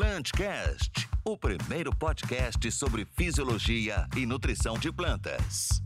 [0.00, 5.82] Plantcast, o primeiro podcast sobre fisiologia e nutrição de plantas.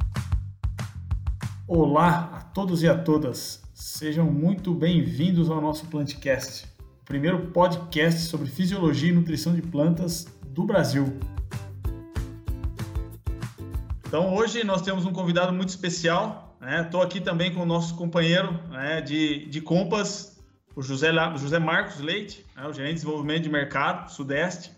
[1.66, 6.64] Olá a todos e a todas, sejam muito bem-vindos ao nosso Plantcast,
[7.02, 11.18] o primeiro podcast sobre fisiologia e nutrição de plantas do Brasil.
[14.06, 17.06] Então hoje nós temos um convidado muito especial, Estou né?
[17.06, 20.33] aqui também com o nosso companheiro né, de, de Compas,
[20.76, 24.72] o José, José Marcos Leite, né, o gerente de desenvolvimento de mercado Sudeste.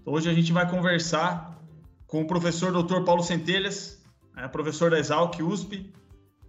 [0.00, 1.58] Então, hoje a gente vai conversar
[2.06, 3.02] com o professor Dr.
[3.04, 4.02] Paulo Centelhas,
[4.34, 5.92] né, professor da Exalc USP.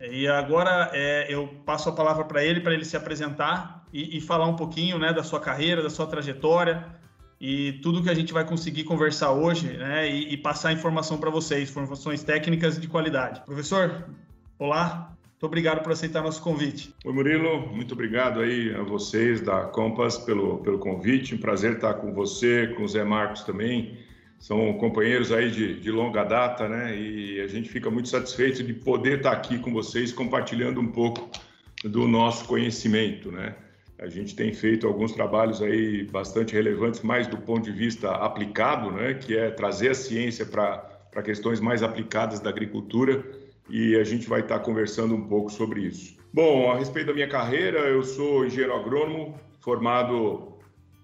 [0.02, 4.22] E agora é, eu passo a palavra para ele, para ele se apresentar e, e,
[4.22, 6.86] falar um pouquinho né, da sua carreira, da sua trajetória
[7.40, 11.30] e tudo que a gente vai conseguir conversar hoje né, e, e passar informação para
[11.30, 13.40] vocês, informações técnicas de qualidade.
[13.46, 14.06] Professor,
[14.60, 16.96] olá, muito obrigado por aceitar nosso convite.
[17.04, 17.68] Oi, Murilo.
[17.68, 21.36] Muito obrigado aí a vocês da Compass pelo, pelo convite.
[21.36, 23.98] Um prazer estar com você, com o Zé Marcos também.
[24.40, 26.98] São companheiros aí de, de longa data, né?
[26.98, 31.30] E a gente fica muito satisfeito de poder estar aqui com vocês, compartilhando um pouco
[31.84, 33.56] do nosso conhecimento, né?
[34.00, 38.90] A gente tem feito alguns trabalhos aí bastante relevantes, mais do ponto de vista aplicado,
[38.90, 39.14] né?
[39.16, 44.42] Que é trazer a ciência para questões mais aplicadas da agricultura e a gente vai
[44.42, 46.18] estar conversando um pouco sobre isso.
[46.34, 50.54] Bom, a respeito da minha carreira, eu sou engenheiro agrônomo, formado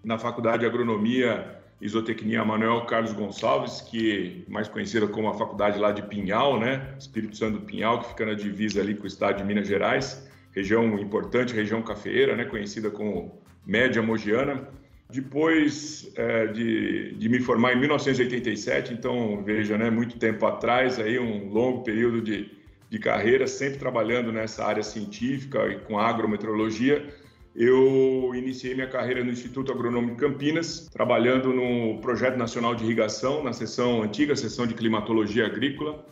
[0.03, 5.79] na Faculdade de Agronomia Isotecnia Manuel Carlos Gonçalves, que é mais conhecida como a faculdade
[5.79, 6.93] lá de Pinhal, né?
[6.97, 10.29] Espírito Santo do Pinhal, que fica na divisa ali com o estado de Minas Gerais,
[10.51, 12.45] região importante, região cafeeira, né?
[12.45, 14.67] Conhecida como Média Mogiana.
[15.11, 21.19] Depois é, de, de, me formar em 1987, então veja, né, muito tempo atrás, aí
[21.19, 22.49] um longo período de,
[22.89, 27.05] de carreira, sempre trabalhando nessa área científica e com agrometeorologia,
[27.53, 33.51] eu iniciei minha carreira no Instituto Agronômico Campinas, trabalhando no Projeto Nacional de Irrigação, na
[33.51, 36.05] seção antiga seção de climatologia agrícola,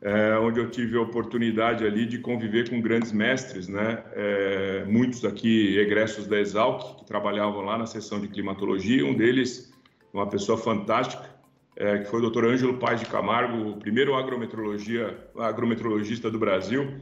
[0.00, 4.02] é, onde eu tive a oportunidade ali de conviver com grandes mestres, né?
[4.12, 9.72] É, muitos aqui egressos da Exalc, que trabalhavam lá na seção de climatologia, um deles,
[10.12, 11.28] uma pessoa fantástica,
[11.74, 12.44] é, que foi o Dr.
[12.44, 16.94] Ângelo Paz de Camargo, o primeiro agrometrologista do Brasil,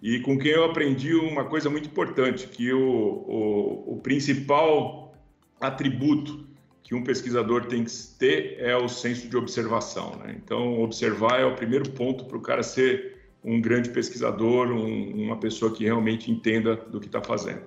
[0.00, 5.12] e com quem eu aprendi uma coisa muito importante, que o, o, o principal
[5.60, 6.46] atributo
[6.84, 10.16] que um pesquisador tem que ter é o senso de observação.
[10.22, 10.36] Né?
[10.36, 15.38] Então, observar é o primeiro ponto para o cara ser um grande pesquisador, um, uma
[15.38, 17.62] pessoa que realmente entenda do que está fazendo.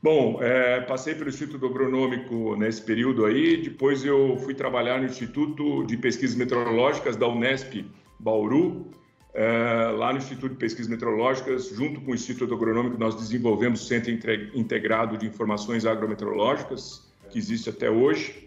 [0.00, 5.84] Bom, é, passei pelo Instituto Agronômico nesse período aí, depois eu fui trabalhar no Instituto
[5.84, 7.84] de Pesquisas Meteorológicas da Unesp
[8.18, 8.86] Bauru,
[9.34, 13.84] é, lá no Instituto de Pesquisas Meteorológicas, junto com o Instituto Agronômico, nós desenvolvemos o
[13.86, 14.10] Centro
[14.54, 18.41] Integrado de Informações Agrometeorológicas, que existe até hoje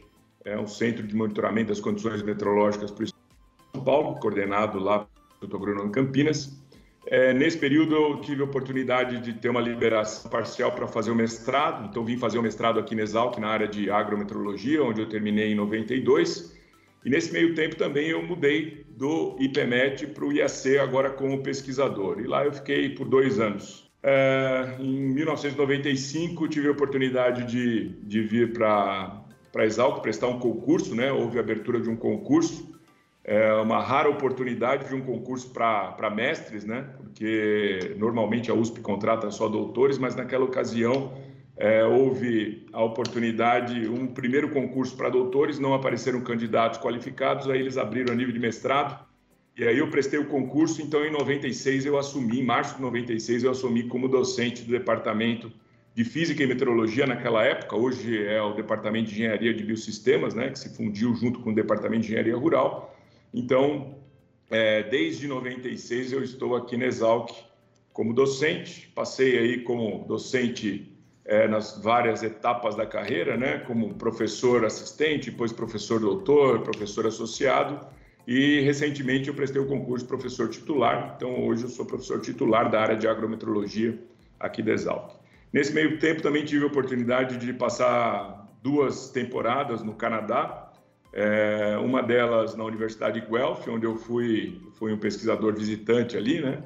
[0.45, 5.07] é um centro de monitoramento das condições meteorológicas para o São Paulo, coordenado lá
[5.39, 6.63] pelo Agronômico Campinas.
[7.07, 11.16] É, nesse período eu tive a oportunidade de ter uma liberação parcial para fazer o
[11.16, 15.09] mestrado, então vim fazer o mestrado aqui na Exalc, na área de agrometeorologia, onde eu
[15.09, 16.56] terminei em 92.
[17.03, 22.19] E nesse meio tempo também eu mudei do IPMET para o IAC, agora como pesquisador.
[22.19, 23.91] E lá eu fiquei por dois anos.
[24.01, 29.25] É, em 1995 tive a oportunidade de, de vir para
[29.56, 31.14] para Exalc prestar um concurso, né?
[31.14, 32.76] Houve a abertura de um concurso,
[33.24, 36.90] é uma rara oportunidade de um concurso para mestres, né?
[36.98, 41.14] Porque normalmente a USP contrata só doutores, mas naquela ocasião
[41.56, 47.78] é, houve a oportunidade, um primeiro concurso para doutores, não apareceram candidatos qualificados, aí eles
[47.78, 49.06] abriram a nível de mestrado,
[49.58, 53.46] e aí eu prestei o concurso, então em 96 eu assumi, em março de 96
[53.46, 55.50] eu assumi como docente do departamento
[55.95, 60.50] de Física e Meteorologia naquela época, hoje é o Departamento de Engenharia de Biosistemas, né,
[60.50, 62.94] que se fundiu junto com o Departamento de Engenharia Rural.
[63.33, 63.95] Então,
[64.50, 67.31] é, desde 96 eu estou aqui na Exalc
[67.94, 70.91] como docente, passei aí como docente
[71.23, 77.88] é, nas várias etapas da carreira, né, como professor assistente, depois professor doutor, professor associado,
[78.27, 82.69] e recentemente eu prestei o concurso de professor titular, então hoje eu sou professor titular
[82.69, 83.98] da área de agrometeorologia
[84.38, 85.24] aqui da Exalc.
[85.51, 90.71] Nesse meio tempo também tive a oportunidade de passar duas temporadas no Canadá,
[91.13, 96.42] é, uma delas na Universidade de Guelph, onde eu fui, fui um pesquisador visitante ali,
[96.42, 96.62] né?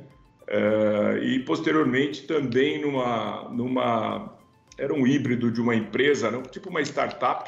[0.47, 4.35] É, e posteriormente também numa, numa
[4.79, 6.41] era um híbrido de uma empresa, né?
[6.49, 7.47] tipo uma startup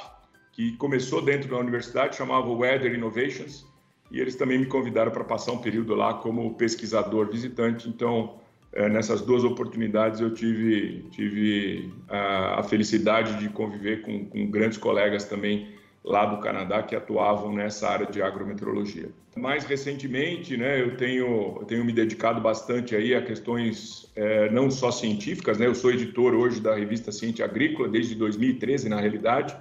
[0.51, 3.65] que começou dentro da universidade, chamava Weather Innovations,
[4.11, 7.87] e eles também me convidaram para passar um período lá como pesquisador visitante.
[7.87, 8.40] Então,
[8.73, 15.25] nessas duas oportunidades eu tive, tive a, a felicidade de conviver com, com, grandes colegas
[15.25, 19.09] também lá do Canadá que atuavam nessa área de agrometeorologia.
[19.35, 24.71] Mais recentemente, né, eu tenho, eu tenho me dedicado bastante aí a questões é, não
[24.71, 29.55] só científicas, né, eu sou editor hoje da revista Ciência Agrícola desde 2013, na realidade,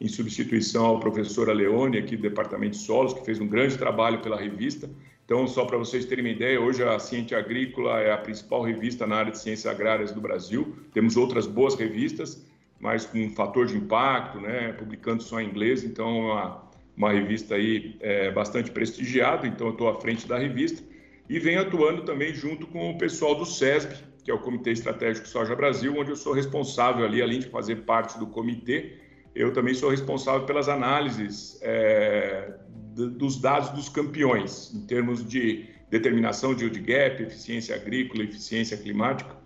[0.00, 4.20] em substituição ao professor Aleone aqui do Departamento de Solos, que fez um grande trabalho
[4.20, 4.88] pela revista.
[5.28, 9.06] Então, só para vocês terem uma ideia, hoje a Ciência Agrícola é a principal revista
[9.06, 10.74] na área de ciências agrárias do Brasil.
[10.94, 12.46] Temos outras boas revistas,
[12.80, 16.64] mas com um fator de impacto, né, publicando só em inglês, então é uma,
[16.96, 20.82] uma revista aí é, bastante prestigiada, então eu estou à frente da revista.
[21.28, 25.28] E venho atuando também junto com o pessoal do SESB, que é o Comitê Estratégico
[25.28, 28.94] Soja Brasil, onde eu sou responsável ali, além de fazer parte do comitê,
[29.34, 32.54] eu também sou responsável pelas análises é,
[33.06, 39.36] dos dados dos campeões, em termos de determinação de yield gap, eficiência agrícola, eficiência climática.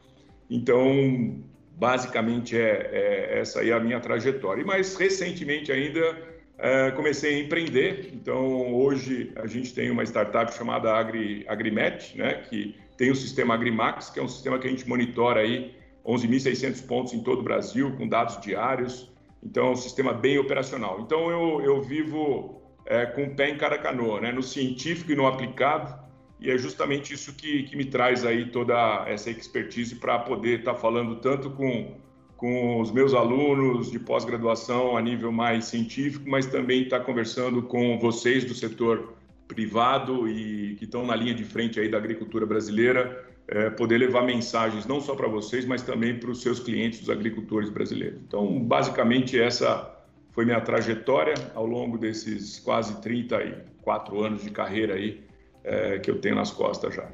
[0.51, 1.43] Então,
[1.77, 4.63] basicamente é, é, essa aí a minha trajetória.
[4.63, 6.17] E mais recentemente ainda
[6.59, 8.11] é, comecei a empreender.
[8.13, 13.55] Então hoje a gente tem uma startup chamada Agri, Agrimet, né, que tem o sistema
[13.55, 15.75] Agrimax, que é um sistema que a gente monitora aí
[16.07, 19.11] 11.600 pontos em todo o Brasil com dados diários.
[19.43, 21.01] Então é um sistema bem operacional.
[21.01, 22.62] Então eu, eu vivo
[22.93, 26.03] é, com o pé em cada canoa, né, no científico e no aplicado
[26.43, 30.75] e é justamente isso que, que me traz aí toda essa expertise para poder estar
[30.75, 31.95] tá falando tanto com,
[32.37, 37.63] com os meus alunos de pós-graduação a nível mais científico, mas também estar tá conversando
[37.63, 39.15] com vocês do setor
[39.47, 44.23] privado e que estão na linha de frente aí da agricultura brasileira, é, poder levar
[44.23, 48.19] mensagens não só para vocês, mas também para os seus clientes, os agricultores brasileiros.
[48.27, 49.92] Então, basicamente, essa
[50.33, 55.25] foi minha trajetória ao longo desses quase 34 anos de carreira aí
[55.63, 57.09] é, que eu tenho nas costas já.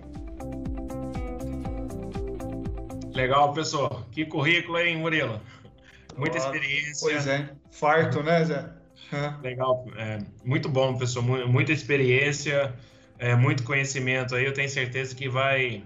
[3.15, 4.07] Legal, professor.
[4.13, 5.41] Que currículo, hein, Murilo?
[6.17, 6.95] Muita experiência.
[7.01, 8.71] Pois é, farto, né, Zé?
[9.43, 11.23] Legal, é, muito bom, professor.
[11.23, 12.73] Muita experiência,
[13.19, 14.45] é, muito conhecimento aí.
[14.45, 15.83] Eu tenho certeza que vai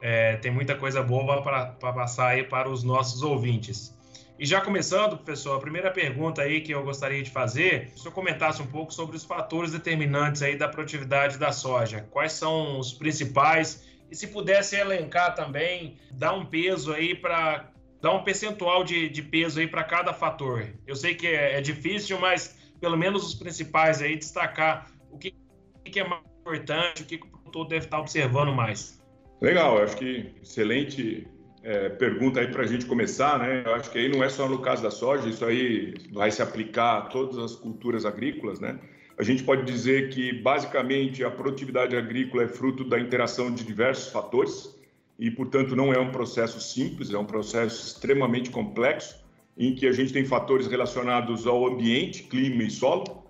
[0.00, 3.96] é, tem muita coisa boa para passar aí para os nossos ouvintes.
[4.38, 7.98] E já começando, professor, a primeira pergunta aí que eu gostaria de fazer, se o
[7.98, 12.06] senhor comentasse um pouco sobre os fatores determinantes aí da produtividade da soja.
[12.12, 13.84] Quais são os principais?
[14.08, 19.22] E se pudesse elencar também, dar um peso aí para dar um percentual de, de
[19.22, 20.68] peso aí para cada fator.
[20.86, 25.34] Eu sei que é, é, difícil, mas pelo menos os principais aí destacar o que,
[25.84, 29.02] que é mais importante, o que o produtor deve estar observando mais.
[29.40, 31.26] Legal, acho que excelente
[31.68, 33.62] é, pergunta aí para a gente começar, né?
[33.66, 36.40] Eu acho que aí não é só no caso da soja, isso aí vai se
[36.40, 38.78] aplicar a todas as culturas agrícolas, né?
[39.18, 44.10] A gente pode dizer que basicamente a produtividade agrícola é fruto da interação de diversos
[44.10, 44.74] fatores
[45.18, 49.22] e, portanto, não é um processo simples, é um processo extremamente complexo
[49.58, 53.24] em que a gente tem fatores relacionados ao ambiente, clima e solo.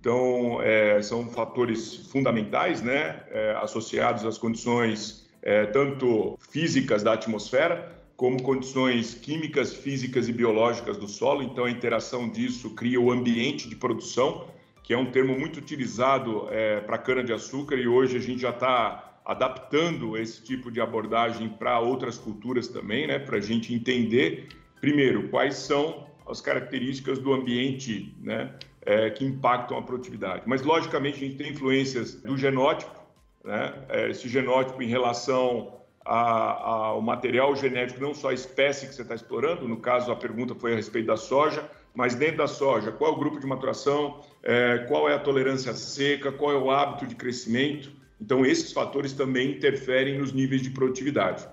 [0.00, 8.00] Então, é, são fatores fundamentais, né, é, associados às condições é, tanto físicas da atmosfera,
[8.16, 11.42] como condições químicas, físicas e biológicas do solo.
[11.42, 14.46] Então, a interação disso cria o ambiente de produção,
[14.84, 19.18] que é um termo muito utilizado é, para cana-de-açúcar, e hoje a gente já está
[19.24, 24.48] adaptando esse tipo de abordagem para outras culturas também, né, para a gente entender,
[24.80, 30.42] primeiro, quais são as características do ambiente né, é, que impactam a produtividade.
[30.46, 33.01] Mas, logicamente, a gente tem influências do genótipo,
[33.44, 33.74] né?
[33.88, 39.14] É, esse genótipo em relação ao material genético, não só a espécie que você está
[39.14, 43.12] explorando, no caso a pergunta foi a respeito da soja, mas dentro da soja, qual
[43.12, 47.06] é o grupo de maturação, é, qual é a tolerância seca, qual é o hábito
[47.06, 47.92] de crescimento.
[48.20, 51.46] Então, esses fatores também interferem nos níveis de produtividade.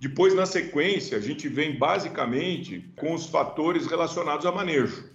[0.00, 5.08] Depois, na sequência, a gente vem basicamente com os fatores relacionados a manejo.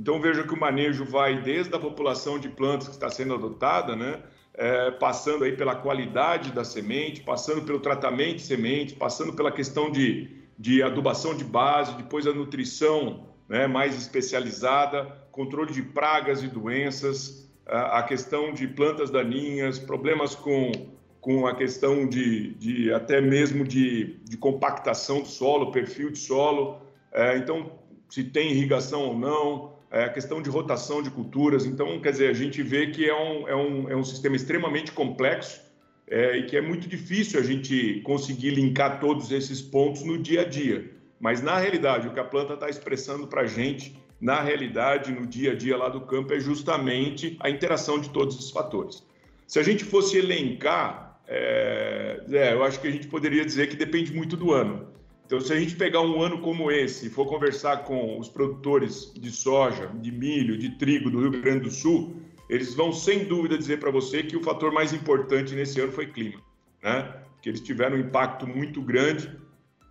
[0.00, 3.96] Então, veja que o manejo vai desde a população de plantas que está sendo adotada,
[3.96, 4.22] né,
[4.58, 9.88] é, passando aí pela qualidade da semente, passando pelo tratamento de sementes, passando pela questão
[9.88, 16.48] de, de adubação de base, depois a nutrição né, mais especializada, controle de pragas e
[16.48, 20.72] doenças, a, a questão de plantas daninhas, problemas com,
[21.20, 26.82] com a questão de, de até mesmo de, de compactação do solo, perfil de solo,
[27.12, 27.70] é, então
[28.08, 31.64] se tem irrigação ou não, é, a questão de rotação de culturas.
[31.64, 34.92] Então, quer dizer, a gente vê que é um, é um, é um sistema extremamente
[34.92, 35.60] complexo
[36.06, 40.42] é, e que é muito difícil a gente conseguir linkar todos esses pontos no dia
[40.42, 40.90] a dia.
[41.20, 45.26] Mas, na realidade, o que a planta está expressando para a gente, na realidade, no
[45.26, 49.02] dia a dia lá do campo, é justamente a interação de todos esses fatores.
[49.46, 53.76] Se a gente fosse elencar, é, é, eu acho que a gente poderia dizer que
[53.76, 54.88] depende muito do ano.
[55.28, 59.12] Então, se a gente pegar um ano como esse e for conversar com os produtores
[59.12, 62.16] de soja, de milho, de trigo do Rio Grande do Sul,
[62.48, 66.06] eles vão sem dúvida dizer para você que o fator mais importante nesse ano foi
[66.06, 66.40] clima,
[66.82, 67.14] né?
[67.42, 69.30] Que eles tiveram um impacto muito grande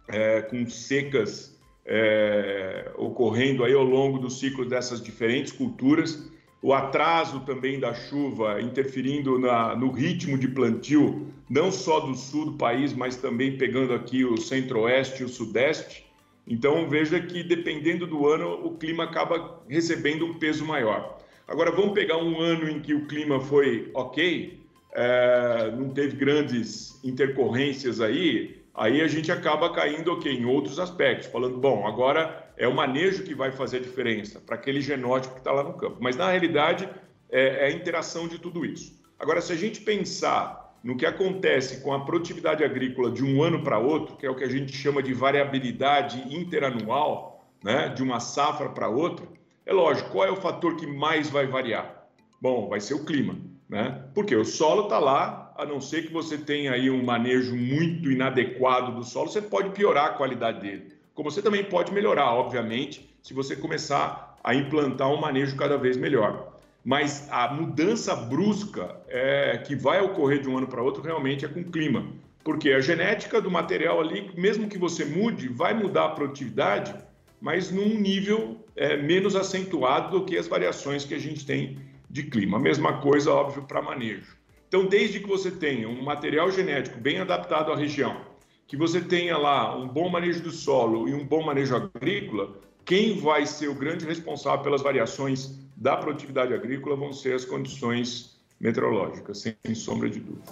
[0.08, 7.41] é, com secas é, ocorrendo aí ao longo do ciclo dessas diferentes culturas, o atraso
[7.41, 12.93] também da chuva interferindo na, no ritmo de plantio, não só do sul do país,
[12.93, 16.05] mas também pegando aqui o centro-oeste e o sudeste.
[16.47, 21.17] Então veja que dependendo do ano o clima acaba recebendo um peso maior.
[21.47, 24.59] Agora vamos pegar um ano em que o clima foi ok,
[24.93, 31.27] é, não teve grandes intercorrências aí, aí a gente acaba caindo okay, em outros aspectos,
[31.27, 35.39] falando, bom, agora é o manejo que vai fazer a diferença para aquele genótipo que
[35.39, 35.97] está lá no campo.
[36.01, 36.89] Mas na realidade
[37.29, 38.99] é, é a interação de tudo isso.
[39.19, 43.63] Agora, se a gente pensar no que acontece com a produtividade agrícola de um ano
[43.63, 48.19] para outro, que é o que a gente chama de variabilidade interanual, né, de uma
[48.19, 49.27] safra para outra,
[49.65, 52.07] é lógico, qual é o fator que mais vai variar?
[52.41, 53.37] Bom, vai ser o clima,
[53.67, 54.03] né?
[54.13, 58.09] Porque o solo está lá a não ser que você tenha aí um manejo muito
[58.09, 60.96] inadequado do solo, você pode piorar a qualidade dele.
[61.17, 65.97] Como você também pode melhorar, obviamente, se você começar a implantar um manejo cada vez
[65.97, 66.53] melhor.
[66.86, 71.47] Mas a mudança brusca é, que vai ocorrer de um ano para outro realmente é
[71.47, 72.05] com o clima.
[72.43, 76.93] Porque a genética do material ali, mesmo que você mude, vai mudar a produtividade,
[77.41, 82.21] mas num nível é, menos acentuado do que as variações que a gente tem de
[82.21, 82.57] clima.
[82.57, 84.38] A mesma coisa, óbvio, para manejo.
[84.67, 88.21] Então, desde que você tenha um material genético bem adaptado à região,
[88.67, 93.17] que você tenha lá um bom manejo do solo e um bom manejo agrícola, quem
[93.19, 99.39] vai ser o grande responsável pelas variações da produtividade agrícola vão ser as condições meteorológicas,
[99.39, 100.51] sem sombra de dúvida.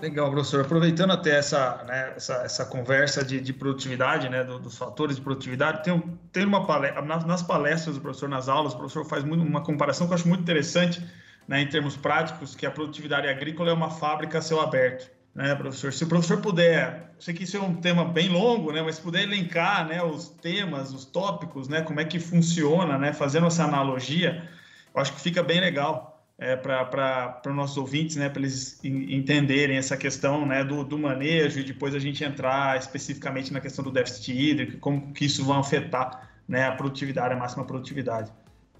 [0.00, 0.64] Legal, professor.
[0.64, 5.22] Aproveitando até essa, né, essa, essa conversa de, de produtividade, né, do, dos fatores de
[5.22, 6.00] produtividade, tem,
[6.32, 10.06] tem uma palestra, nas palestras do professor, nas aulas, o professor faz muito, uma comparação
[10.06, 11.04] que eu acho muito interessante,
[11.48, 15.17] né, em termos práticos, que a produtividade agrícola é uma fábrica a céu aberto.
[15.38, 15.92] Né, professor?
[15.92, 19.00] Se o professor puder, sei que isso é um tema bem longo, né, mas se
[19.00, 23.62] puder elencar né, os temas, os tópicos, né, como é que funciona, né, fazendo essa
[23.62, 24.48] analogia,
[24.92, 29.76] eu acho que fica bem legal é, para os nossos ouvintes, né, para eles entenderem
[29.76, 33.92] essa questão né, do, do, manejo e depois a gente entrar especificamente na questão do
[33.92, 38.32] déficit hídrico, como que isso vai afetar né, a produtividade, a máxima produtividade.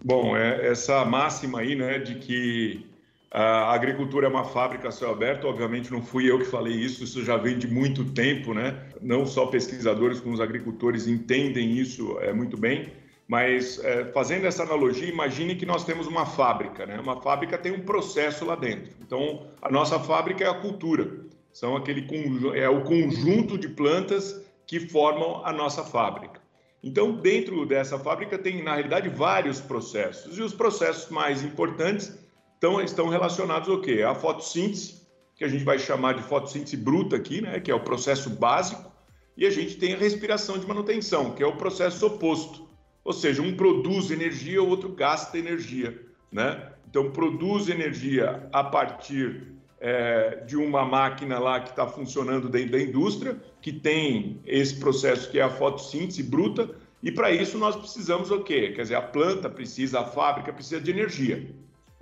[0.05, 2.85] Bom, é, essa máxima aí, né, de que
[3.31, 7.05] a agricultura é uma fábrica a céu aberto, obviamente não fui eu que falei isso,
[7.05, 8.83] isso já vem de muito tempo, né?
[9.03, 12.91] Não só pesquisadores como os agricultores entendem isso é, muito bem.
[13.27, 16.99] Mas é, fazendo essa analogia, imagine que nós temos uma fábrica, né?
[16.99, 18.93] Uma fábrica tem um processo lá dentro.
[19.03, 21.27] Então, a nossa fábrica é a cultura.
[21.53, 22.07] São aquele
[22.55, 26.41] é o conjunto de plantas que formam a nossa fábrica.
[26.83, 30.39] Então, dentro dessa fábrica tem, na realidade, vários processos.
[30.39, 32.17] E os processos mais importantes
[32.59, 34.03] estão, estão relacionados ao quê?
[34.03, 35.03] A fotossíntese,
[35.37, 37.61] que a gente vai chamar de fotossíntese bruta aqui, né?
[37.61, 38.91] Que é o processo básico.
[39.37, 42.69] E a gente tem a respiração de manutenção, que é o processo oposto
[43.09, 45.99] ou seja, um produz energia, o outro gasta energia.
[46.31, 46.71] Né?
[46.87, 52.79] Então, produz energia a partir é, de uma máquina lá que está funcionando dentro da
[52.79, 56.69] indústria, que tem esse processo que é a fotossíntese bruta,
[57.03, 58.73] e para isso nós precisamos o quê?
[58.77, 61.49] Quer dizer, a planta precisa, a fábrica precisa de energia.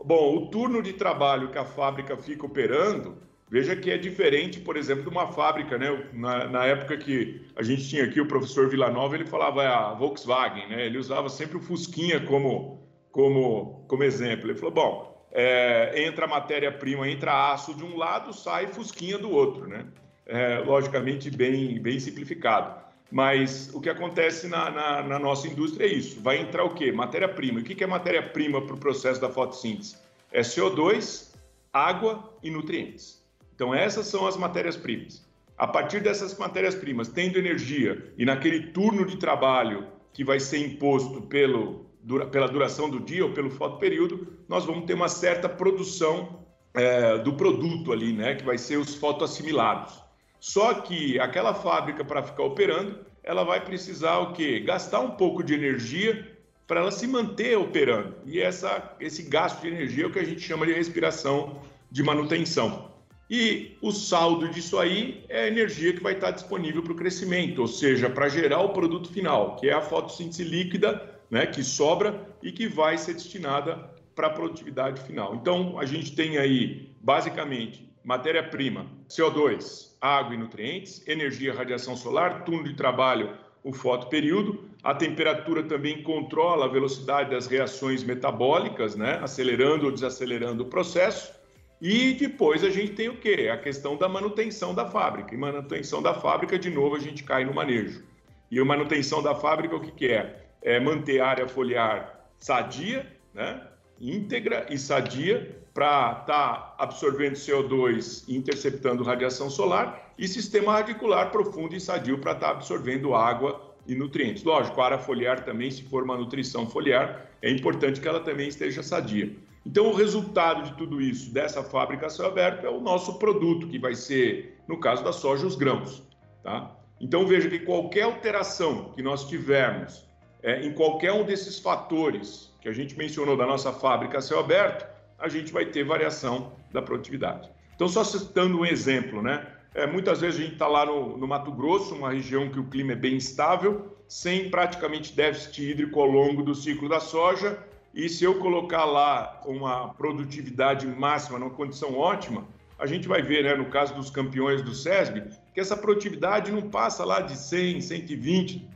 [0.05, 4.77] Bom, o turno de trabalho que a fábrica fica operando Veja que é diferente, por
[4.77, 6.11] exemplo, de uma fábrica, né?
[6.13, 10.69] Na, na, época que a gente tinha aqui o professor Villanova, ele falava a Volkswagen,
[10.69, 10.87] né?
[10.87, 14.51] Ele usava sempre o Fusquinha como, como, como exemplo.
[14.51, 19.69] Ele falou, bom, é, entra matéria-prima, entra aço de um lado, sai Fusquinha do outro,
[19.69, 19.87] né?
[20.27, 22.85] É, logicamente bem, bem simplificado.
[23.11, 26.21] Mas o que acontece na, na, na nossa indústria é isso.
[26.21, 26.91] Vai entrar o quê?
[26.91, 27.61] Matéria-prima.
[27.61, 29.97] O que é matéria-prima para o processo da fotossíntese?
[30.33, 31.33] É CO2,
[31.73, 33.25] água e nutrientes.
[33.55, 35.25] Então, essas são as matérias-primas.
[35.57, 41.23] A partir dessas matérias-primas, tendo energia e naquele turno de trabalho que vai ser imposto
[41.23, 41.87] pelo,
[42.31, 46.45] pela duração do dia ou pelo fotoperíodo, nós vamos ter uma certa produção
[46.75, 50.06] é, do produto ali, né, que vai ser os fotoassimilados.
[50.41, 54.61] Só que aquela fábrica, para ficar operando, ela vai precisar o quê?
[54.61, 58.15] Gastar um pouco de energia para ela se manter operando.
[58.25, 62.03] E essa, esse gasto de energia é o que a gente chama de respiração de
[62.03, 62.91] manutenção.
[63.29, 67.61] E o saldo disso aí é a energia que vai estar disponível para o crescimento,
[67.61, 72.29] ou seja, para gerar o produto final, que é a fotossíntese líquida, né, que sobra
[72.41, 75.35] e que vai ser destinada para a produtividade final.
[75.35, 82.63] Então, a gente tem aí, basicamente, matéria-prima, CO2, água e nutrientes, energia, radiação solar, turno
[82.63, 84.65] de trabalho, o fotoperíodo.
[84.81, 89.19] A temperatura também controla a velocidade das reações metabólicas, né?
[89.21, 91.35] acelerando ou desacelerando o processo.
[91.83, 93.51] E depois a gente tem o quê?
[93.53, 95.35] A questão da manutenção da fábrica.
[95.35, 98.05] E manutenção da fábrica, de novo, a gente cai no manejo.
[98.53, 100.47] E a manutenção da fábrica, o que, que é?
[100.63, 103.61] É manter a área foliar sadia, né?
[104.01, 111.31] Íntegra e sadia, para estar tá absorvendo CO2 e interceptando radiação solar, e sistema radicular
[111.31, 114.43] profundo e sadio para estar tá absorvendo água e nutrientes.
[114.43, 118.49] Lógico, a área foliar também, se for uma nutrição foliar, é importante que ela também
[118.49, 119.37] esteja sadia.
[119.67, 123.67] Então, o resultado de tudo isso, dessa fábrica a céu aberto, é o nosso produto,
[123.67, 126.03] que vai ser, no caso da soja, os grãos.
[126.43, 126.75] Tá?
[127.01, 130.06] Então, veja que qualquer alteração que nós tivermos
[130.43, 134.41] é, em qualquer um desses fatores que a gente mencionou da nossa fábrica a céu
[134.41, 134.87] aberto,
[135.19, 137.49] a gente vai ter variação da produtividade.
[137.75, 139.47] Então, só citando um exemplo, né?
[139.75, 142.65] É, muitas vezes a gente está lá no, no, Mato Grosso, uma região que o
[142.65, 147.59] clima é bem estável, sem praticamente déficit hídrico ao longo do ciclo da soja.
[147.95, 152.47] E se eu colocar lá uma produtividade máxima, numa condição ótima,
[152.79, 155.25] a gente vai ver, né, no caso dos campeões do SESB,
[155.55, 158.67] que essa produtividade não passa lá de 100, 120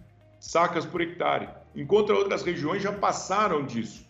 [0.40, 4.08] sacas por hectare, enquanto outras regiões já passaram disso.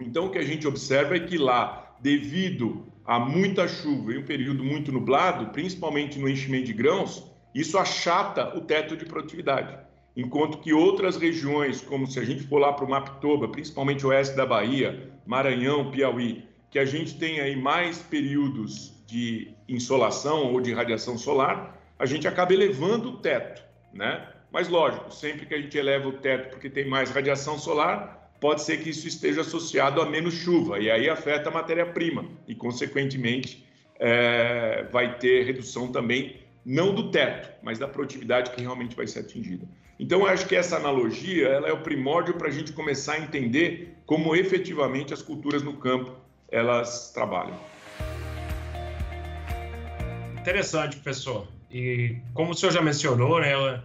[0.00, 4.24] Então, o que a gente observa é que lá, devido a muita chuva e um
[4.24, 9.78] período muito nublado, principalmente no enchimento de grãos, isso achata o teto de produtividade.
[10.16, 14.08] Enquanto que outras regiões, como se a gente for lá para o Mapitoba, principalmente o
[14.08, 20.60] oeste da Bahia, Maranhão, Piauí, que a gente tem aí mais períodos de insolação ou
[20.60, 24.28] de radiação solar, a gente acaba elevando o teto, né?
[24.50, 28.62] Mas lógico, sempre que a gente eleva o teto porque tem mais radiação solar, pode
[28.62, 33.66] ser que isso esteja associado a menos chuva, e aí afeta a matéria-prima, e, consequentemente,
[33.98, 39.20] é, vai ter redução também, não do teto, mas da produtividade que realmente vai ser
[39.20, 39.66] atingida.
[39.98, 43.18] Então, eu acho que essa analogia ela é o primórdio para a gente começar a
[43.18, 46.12] entender como efetivamente as culturas no campo
[46.48, 47.58] elas trabalham.
[50.38, 51.48] Interessante, professor.
[51.70, 53.82] E como o senhor já mencionou, né,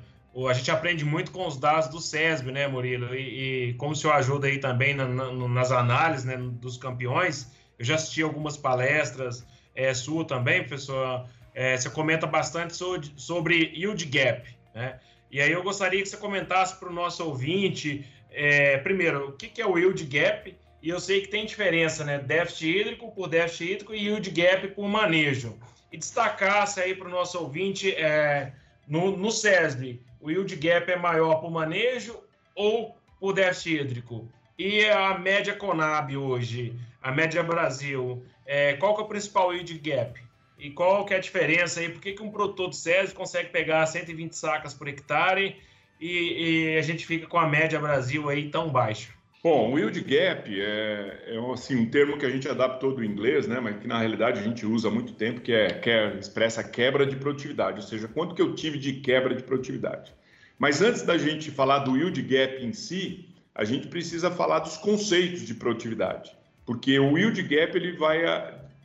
[0.48, 3.14] a gente aprende muito com os dados do SESB, né, Murilo?
[3.14, 7.52] E, e como o senhor ajuda aí também na, na, nas análises né, dos campeões,
[7.78, 11.26] eu já assisti algumas palestras é, sua também, professor.
[11.54, 15.00] É, você comenta bastante sobre, sobre yield gap, né?
[15.30, 19.48] E aí eu gostaria que você comentasse para o nosso ouvinte, é, primeiro, o que,
[19.48, 20.56] que é o yield gap?
[20.82, 22.20] E eu sei que tem diferença, né?
[22.20, 25.58] Déficit hídrico por déficit hídrico e yield gap por manejo.
[25.92, 28.54] E destacasse aí para o nosso ouvinte, é,
[28.88, 32.18] no, no SESB, o yield gap é maior por manejo
[32.56, 34.30] ou por déficit hídrico?
[34.58, 39.78] E a média Conab hoje, a média Brasil, é, qual que é o principal yield
[39.80, 40.22] gap?
[40.60, 41.90] E qual que é a diferença aí?
[41.90, 45.60] Por que, que um produtor de SESI consegue pegar 120 sacas por hectare
[46.00, 49.10] e, e, a gente fica com a média Brasil aí tão baixa?
[49.44, 53.48] Bom, o yield gap é, é assim, um termo que a gente adaptou do inglês,
[53.48, 56.16] né, mas que na realidade a gente usa há muito tempo, que, é, que é,
[56.16, 60.14] expressa quebra de produtividade, ou seja, quanto que eu tive de quebra de produtividade.
[60.60, 64.78] Mas antes da gente falar do yield gap em si, a gente precisa falar dos
[64.78, 66.32] conceitos de produtividade,
[66.64, 68.22] porque o yield gap ele vai,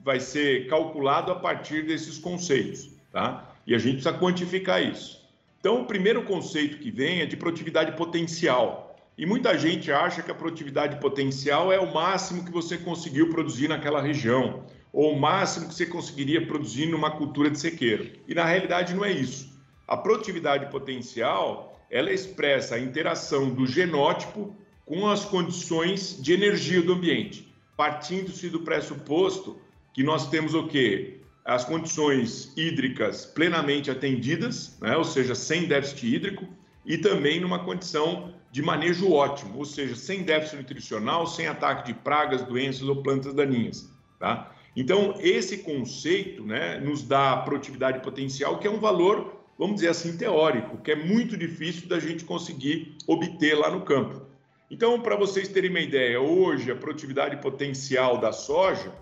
[0.02, 3.54] vai ser calculado a partir desses conceitos, tá?
[3.66, 5.22] E a gente precisa quantificar isso.
[5.60, 8.85] Então, o primeiro conceito que vem é de produtividade potencial.
[9.18, 13.66] E muita gente acha que a produtividade potencial é o máximo que você conseguiu produzir
[13.66, 18.12] naquela região, ou o máximo que você conseguiria produzir numa cultura de sequeiro.
[18.28, 19.58] E na realidade não é isso.
[19.88, 26.92] A produtividade potencial, ela expressa a interação do genótipo com as condições de energia do
[26.92, 29.58] ambiente, partindo-se do pressuposto
[29.94, 31.20] que nós temos o quê?
[31.42, 34.94] As condições hídricas plenamente atendidas, né?
[34.94, 36.46] ou seja, sem déficit hídrico,
[36.84, 41.94] e também numa condição de manejo ótimo, ou seja, sem déficit nutricional, sem ataque de
[41.94, 43.90] pragas, doenças ou plantas daninhas.
[44.18, 44.52] Tá?
[44.74, 50.16] Então, esse conceito né, nos dá produtividade potencial, que é um valor, vamos dizer assim,
[50.16, 54.22] teórico, que é muito difícil da gente conseguir obter lá no campo.
[54.70, 58.92] Então, para vocês terem uma ideia, hoje a produtividade potencial da soja,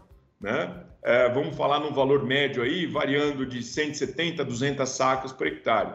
[0.40, 5.46] né, é, vamos falar num valor médio aí, variando de 170 a 200 sacas por
[5.46, 5.92] hectare.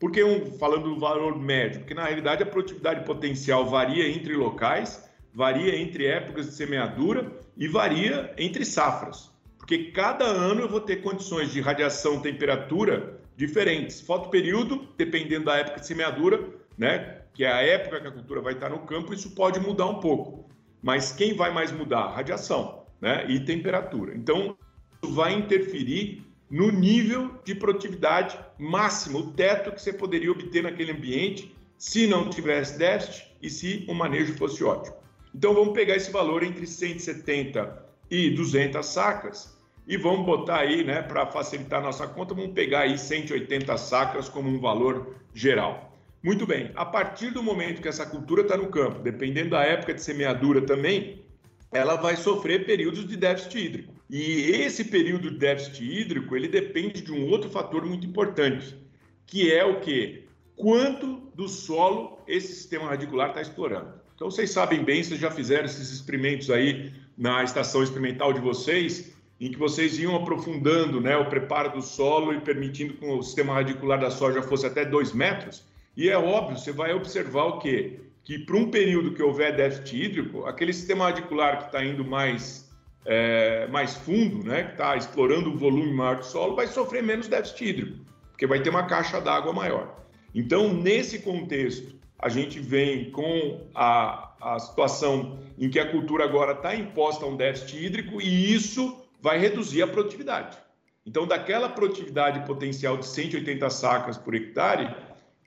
[0.00, 1.80] Por que um, falando do valor médio?
[1.80, 7.68] Porque na realidade a produtividade potencial varia entre locais, varia entre épocas de semeadura e
[7.68, 9.30] varia entre safras.
[9.58, 14.00] Porque cada ano eu vou ter condições de radiação, temperatura diferentes.
[14.00, 18.54] Fotoperíodo, dependendo da época de semeadura, né, que é a época que a cultura vai
[18.54, 20.48] estar no campo, isso pode mudar um pouco.
[20.82, 22.08] Mas quem vai mais mudar?
[22.08, 24.16] Radiação né, e temperatura.
[24.16, 24.56] Então,
[25.02, 30.90] isso vai interferir no nível de produtividade máximo, o teto que você poderia obter naquele
[30.90, 34.96] ambiente se não tivesse déficit e se o manejo fosse ótimo.
[35.34, 41.02] Então vamos pegar esse valor entre 170 e 200 sacas e vamos botar aí, né,
[41.02, 45.96] para facilitar nossa conta, vamos pegar aí 180 sacas como um valor geral.
[46.22, 49.94] Muito bem, a partir do momento que essa cultura está no campo, dependendo da época
[49.94, 51.24] de semeadura também,
[51.72, 53.99] ela vai sofrer períodos de déficit hídrico.
[54.10, 58.76] E esse período de déficit hídrico, ele depende de um outro fator muito importante,
[59.24, 60.24] que é o que?
[60.56, 63.94] Quanto do solo esse sistema radicular está explorando.
[64.16, 69.14] Então, vocês sabem bem, vocês já fizeram esses experimentos aí na estação experimental de vocês,
[69.40, 73.54] em que vocês iam aprofundando né, o preparo do solo e permitindo que o sistema
[73.54, 75.64] radicular da soja fosse até 2 metros.
[75.96, 78.00] E é óbvio, você vai observar o quê?
[78.24, 82.69] Que para um período que houver déficit hídrico, aquele sistema radicular que está indo mais,
[83.04, 87.28] é, mais fundo, né, que está explorando um volume maior do solo, vai sofrer menos
[87.28, 89.96] déficit hídrico, porque vai ter uma caixa d'água maior.
[90.34, 96.52] Então, nesse contexto, a gente vem com a, a situação em que a cultura agora
[96.52, 100.56] está imposta a um déficit hídrico e isso vai reduzir a produtividade.
[101.04, 104.94] Então, daquela produtividade potencial de 180 sacas por hectare,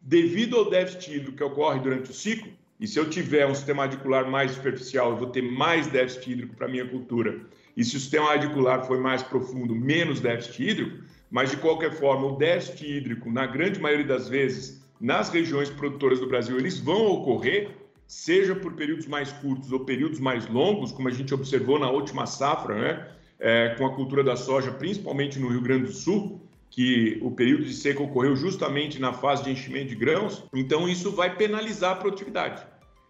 [0.01, 3.83] devido ao déficit hídrico que ocorre durante o ciclo, e se eu tiver um sistema
[3.83, 7.41] radicular mais superficial, eu vou ter mais déficit hídrico para a minha cultura,
[7.75, 12.27] e se o sistema radicular for mais profundo, menos déficit hídrico, mas de qualquer forma,
[12.27, 17.07] o déficit hídrico, na grande maioria das vezes, nas regiões produtoras do Brasil, eles vão
[17.07, 17.71] ocorrer,
[18.05, 22.25] seja por períodos mais curtos ou períodos mais longos, como a gente observou na última
[22.25, 23.07] safra, né?
[23.43, 26.41] é, com a cultura da soja, principalmente no Rio Grande do Sul,
[26.73, 31.11] que o período de seca ocorreu justamente na fase de enchimento de grãos, então isso
[31.11, 32.65] vai penalizar a produtividade.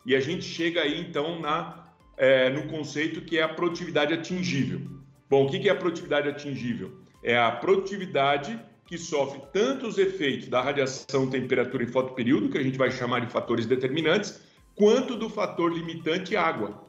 [0.06, 4.82] E a gente chega aí então na, é, no conceito que é a produtividade atingível.
[5.30, 6.92] Bom, o que é a produtividade atingível?
[7.24, 12.64] É a produtividade que sofre tanto os efeitos da radiação, temperatura e fotoperíodo, que a
[12.64, 14.42] gente vai chamar de fatores determinantes,
[14.76, 16.86] quanto do fator limitante água.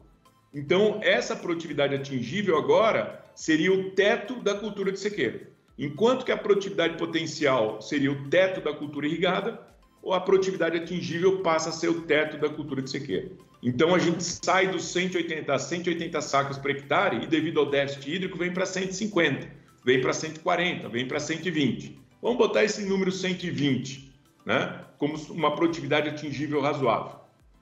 [0.52, 5.53] Então, essa produtividade atingível agora seria o teto da cultura de sequeira.
[5.78, 9.60] Enquanto que a produtividade potencial seria o teto da cultura irrigada,
[10.00, 13.30] ou a produtividade atingível passa a ser o teto da cultura de sequeira.
[13.62, 18.36] Então a gente sai dos 180 180 sacas por hectare e devido ao déficit hídrico
[18.36, 19.48] vem para 150,
[19.82, 21.98] vem para 140, vem para 120.
[22.20, 24.12] Vamos botar esse número 120,
[24.44, 27.20] né, como uma produtividade atingível razoável.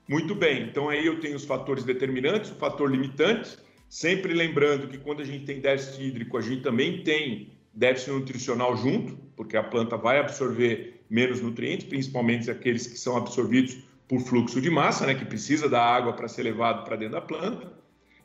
[0.08, 3.56] Muito bem, então aí eu tenho os fatores determinantes, o fator limitante,
[3.92, 8.76] Sempre lembrando que quando a gente tem déficit hídrico, a gente também tem déficit nutricional
[8.76, 14.60] junto, porque a planta vai absorver menos nutrientes, principalmente aqueles que são absorvidos por fluxo
[14.60, 17.72] de massa, né, que precisa da água para ser levado para dentro da planta.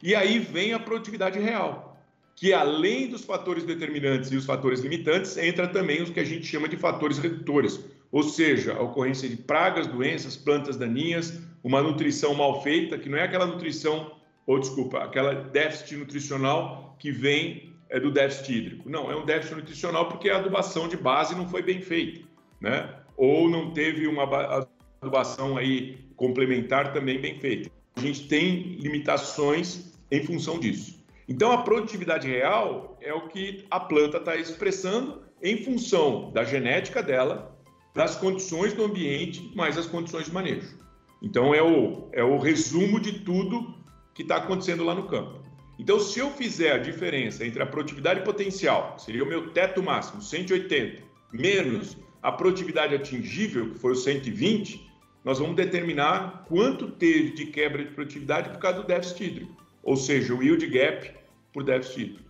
[0.01, 1.97] E aí vem a produtividade real,
[2.35, 6.45] que além dos fatores determinantes e os fatores limitantes, entra também os que a gente
[6.45, 7.79] chama de fatores redutores,
[8.11, 13.17] ou seja, a ocorrência de pragas, doenças, plantas daninhas, uma nutrição mal feita, que não
[13.17, 14.11] é aquela nutrição
[14.45, 18.89] ou desculpa, aquela déficit nutricional que vem é, do déficit hídrico.
[18.89, 22.21] Não, é um déficit nutricional porque a adubação de base não foi bem feita,
[22.59, 22.93] né?
[23.15, 24.23] Ou não teve uma
[25.01, 27.69] adubação aí complementar também bem feita.
[27.95, 31.03] A gente tem limitações em função disso.
[31.27, 37.03] Então, a produtividade real é o que a planta está expressando em função da genética
[37.03, 37.57] dela,
[37.93, 40.77] das condições do ambiente, mais as condições de manejo.
[41.21, 43.75] Então, é o, é o resumo de tudo
[44.13, 45.46] que está acontecendo lá no campo.
[45.79, 50.21] Então, se eu fizer a diferença entre a produtividade potencial, seria o meu teto máximo,
[50.21, 54.87] 180, menos a produtividade atingível, que foi o 120,
[55.23, 59.95] nós vamos determinar quanto teve de quebra de produtividade por causa do déficit hídrico, ou
[59.95, 61.11] seja, o yield gap
[61.53, 62.27] por déficit hídrico.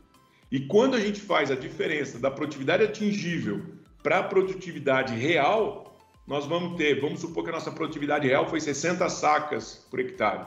[0.52, 3.64] E quando a gente faz a diferença da produtividade atingível
[4.02, 8.60] para a produtividade real, nós vamos ter, vamos supor que a nossa produtividade real foi
[8.60, 10.46] 60 sacas por hectare.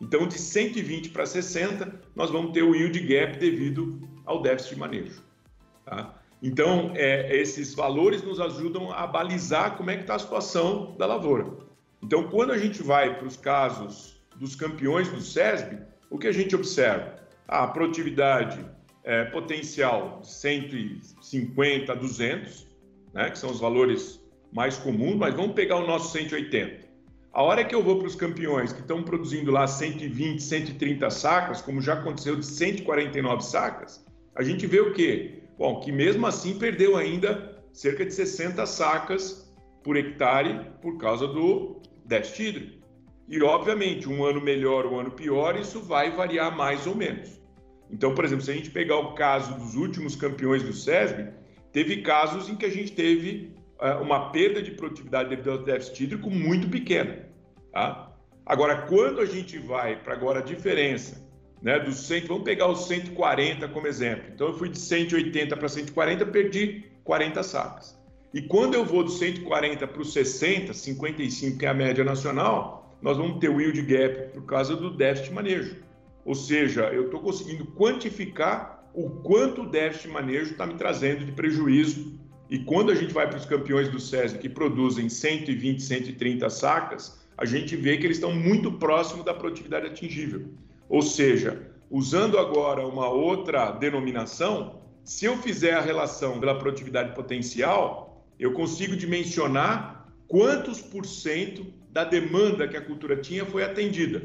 [0.00, 4.80] Então, de 120 para 60, nós vamos ter o yield gap devido ao déficit de
[4.80, 5.22] manejo.
[5.84, 6.14] Tá?
[6.42, 11.06] Então, é, esses valores nos ajudam a balizar como é que está a situação da
[11.06, 11.46] lavoura.
[12.02, 16.32] Então, quando a gente vai para os casos dos campeões do SESB, o que a
[16.32, 17.20] gente observa?
[17.50, 18.64] a produtividade
[19.02, 22.68] é, potencial de 150 a 200,
[23.12, 24.20] né, que são os valores
[24.52, 26.79] mais comuns, mas vamos pegar o nosso 180.
[27.32, 31.62] A hora que eu vou para os campeões que estão produzindo lá 120, 130 sacas,
[31.62, 35.44] como já aconteceu de 149 sacas, a gente vê o quê?
[35.56, 39.48] Bom, que mesmo assim perdeu ainda cerca de 60 sacas
[39.84, 42.80] por hectare por causa do déficit hídrico.
[43.28, 47.40] E, obviamente, um ano melhor, um ano pior, isso vai variar mais ou menos.
[47.88, 51.28] Então, por exemplo, se a gente pegar o caso dos últimos campeões do SESB,
[51.72, 53.54] teve casos em que a gente teve
[54.02, 57.26] uma perda de produtividade devido ao déficit hídrico muito pequena.
[57.72, 58.12] Tá?
[58.44, 61.26] Agora, quando a gente vai para agora a diferença
[61.62, 64.24] né, dos 100, vamos pegar os 140 como exemplo.
[64.34, 67.98] Então, eu fui de 180 para 140, perdi 40 sacas.
[68.32, 72.96] E quando eu vou do 140 para os 60, 55, que é a média nacional,
[73.02, 75.76] nós vamos ter o yield gap por causa do déficit manejo.
[76.24, 81.32] Ou seja, eu estou conseguindo quantificar o quanto o déficit manejo está me trazendo de
[81.32, 82.19] prejuízo.
[82.50, 87.16] E quando a gente vai para os campeões do SESI que produzem 120, 130 sacas,
[87.38, 90.48] a gente vê que eles estão muito próximos da produtividade atingível.
[90.88, 98.26] Ou seja, usando agora uma outra denominação, se eu fizer a relação pela produtividade potencial,
[98.36, 104.22] eu consigo dimensionar quantos por cento da demanda que a cultura tinha foi atendida,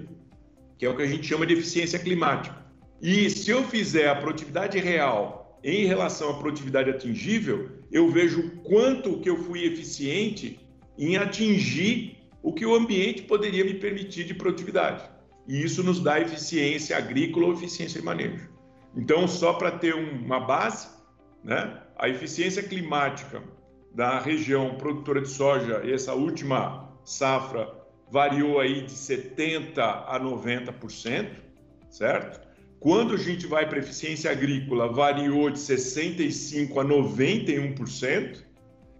[0.79, 2.57] que é o que a gente chama de eficiência climática.
[2.99, 9.19] E se eu fizer a produtividade real em relação à produtividade atingível, eu vejo quanto
[9.19, 10.59] que eu fui eficiente
[10.97, 15.15] em atingir o que o ambiente poderia me permitir de produtividade
[15.47, 18.49] e isso nos dá eficiência agrícola ou eficiência de manejo.
[18.95, 20.87] Então, só para ter uma base,
[21.43, 23.43] né, a eficiência climática
[23.93, 27.69] da região produtora de soja, essa última safra,
[28.11, 31.29] variou aí de 70% a 90%,
[31.89, 32.44] certo?
[32.79, 38.43] Quando a gente vai para eficiência agrícola, variou de 65% a 91%,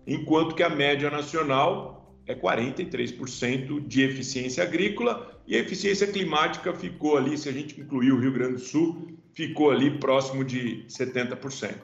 [0.07, 1.95] enquanto que a média nacional
[2.27, 8.11] é 43% de eficiência agrícola e a eficiência climática ficou ali, se a gente incluir
[8.11, 11.75] o Rio Grande do Sul, ficou ali próximo de 70%.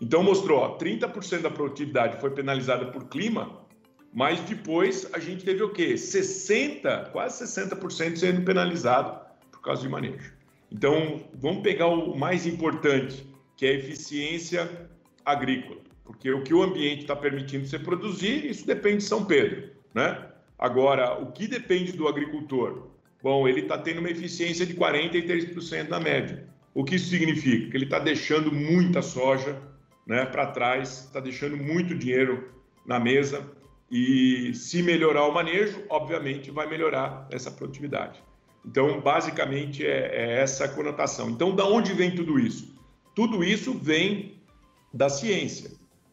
[0.00, 3.64] Então mostrou, ó, 30% da produtividade foi penalizada por clima,
[4.12, 5.96] mas depois a gente teve o quê?
[5.96, 9.20] 60, quase 60% sendo penalizado
[9.50, 10.35] por causa de manejo.
[10.76, 14.70] Então, vamos pegar o mais importante, que é a eficiência
[15.24, 19.70] agrícola, porque o que o ambiente está permitindo você produzir, isso depende de São Pedro,
[19.94, 20.26] né?
[20.58, 22.88] Agora, o que depende do agricultor?
[23.22, 26.46] Bom, ele está tendo uma eficiência de 43% na média.
[26.74, 27.70] O que isso significa?
[27.70, 29.58] Que ele está deixando muita soja
[30.06, 32.50] né, para trás, está deixando muito dinheiro
[32.84, 33.50] na mesa
[33.90, 38.22] e se melhorar o manejo, obviamente vai melhorar essa produtividade.
[38.66, 41.30] Então, basicamente é, é essa conotação.
[41.30, 42.74] Então, da onde vem tudo isso?
[43.14, 44.40] Tudo isso vem
[44.92, 45.70] da ciência.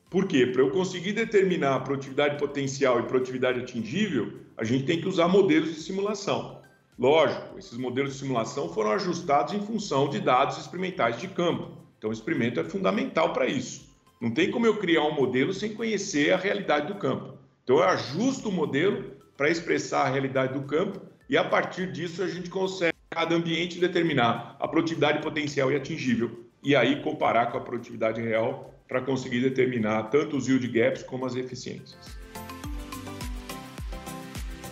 [0.10, 0.46] Por quê?
[0.46, 5.28] Para eu conseguir determinar a produtividade potencial e produtividade atingível, a gente tem que usar
[5.28, 6.62] modelos de simulação.
[7.00, 11.72] Lógico, esses modelos de simulação foram ajustados em função de dados experimentais de campo.
[11.98, 13.92] Então, o experimento é fundamental para isso.
[14.22, 17.34] Não tem como eu criar um modelo sem conhecer a realidade do campo.
[17.64, 21.02] Então, eu ajusto o modelo para expressar a realidade do campo
[21.34, 26.46] e, a partir disso, a gente consegue, cada ambiente, determinar a produtividade potencial e atingível
[26.64, 31.26] e aí comparar com a produtividade real para conseguir determinar tanto os yield gaps como
[31.26, 32.20] as eficiências.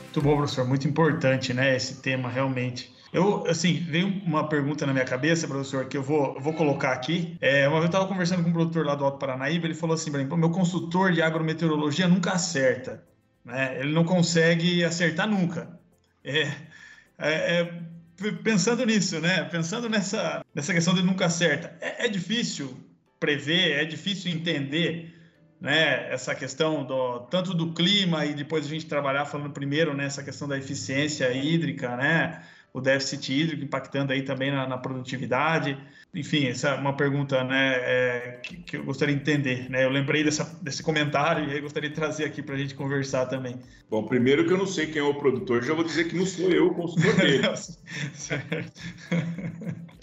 [0.04, 0.68] Muito bom, professor.
[0.68, 1.76] Muito importante, né?
[1.76, 2.94] Esse tema, realmente.
[3.12, 7.36] Eu, assim, veio uma pergunta na minha cabeça, professor, que eu vou, vou colocar aqui.
[7.42, 9.96] É, uma vez eu estava conversando com um produtor lá do Alto Paranaíba, ele falou
[9.96, 13.04] assim para mim, meu consultor de agrometeorologia nunca acerta,
[13.44, 13.80] né?
[13.80, 15.81] Ele não consegue acertar nunca.
[16.24, 16.42] É,
[17.18, 19.44] é, é, pensando nisso, né?
[19.46, 22.78] Pensando nessa, nessa questão de nunca acerta, é, é difícil
[23.20, 25.16] prever, é difícil entender
[25.60, 30.22] né, essa questão do, tanto do clima e depois a gente trabalhar falando primeiro nessa
[30.22, 32.42] né, questão da eficiência hídrica, né,
[32.74, 35.78] o déficit hídrico impactando aí também na, na produtividade.
[36.14, 39.70] Enfim, essa é uma pergunta né, é, que, que, eu gostaria de entender.
[39.70, 39.86] Né?
[39.86, 43.56] Eu lembrei dessa, desse comentário e gostaria de trazer aqui para a gente conversar também.
[43.90, 46.26] Bom, primeiro que eu não sei quem é o produtor, já vou dizer que não
[46.26, 47.42] sou eu o consultor dele.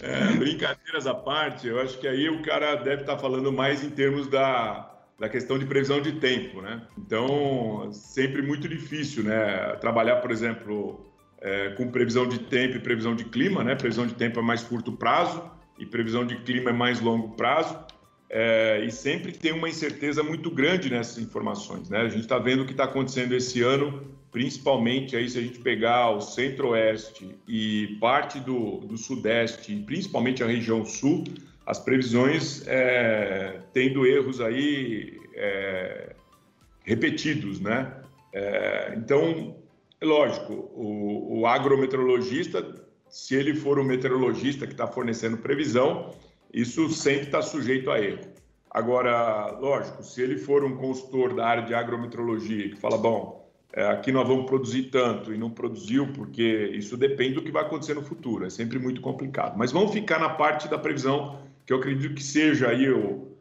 [0.01, 3.89] é, brincadeiras à parte, eu acho que aí o cara deve estar falando mais em
[3.89, 6.81] termos da, da questão de previsão de tempo, né?
[6.97, 9.75] Então, sempre muito difícil, né?
[9.81, 11.08] Trabalhar, por exemplo,
[11.41, 13.75] é, com previsão de tempo e previsão de clima, né?
[13.75, 15.43] Previsão de tempo é mais curto prazo
[15.77, 17.77] e previsão de clima é mais longo prazo.
[18.31, 22.01] É, e sempre tem uma incerteza muito grande nessas informações, né?
[22.01, 25.59] A gente está vendo o que está acontecendo esse ano, principalmente aí se a gente
[25.59, 31.23] pegar o centro-oeste e parte do, do sudeste, e principalmente a região sul,
[31.65, 36.15] as previsões é, tendo erros aí é,
[36.83, 37.93] repetidos, né?
[38.31, 39.55] É, então,
[40.01, 42.65] é lógico, o, o agrometeorologista,
[43.09, 46.13] se ele for o meteorologista que está fornecendo previsão,
[46.53, 48.21] isso sempre está sujeito a erro.
[48.71, 53.39] Agora, lógico, se ele for um consultor da área de agrometeorologia que fala, bom,
[53.73, 57.63] é, aqui nós vamos produzir tanto e não produziu porque isso depende do que vai
[57.63, 59.57] acontecer no futuro, é sempre muito complicado.
[59.57, 62.85] Mas vamos ficar na parte da previsão que eu acredito que seja aí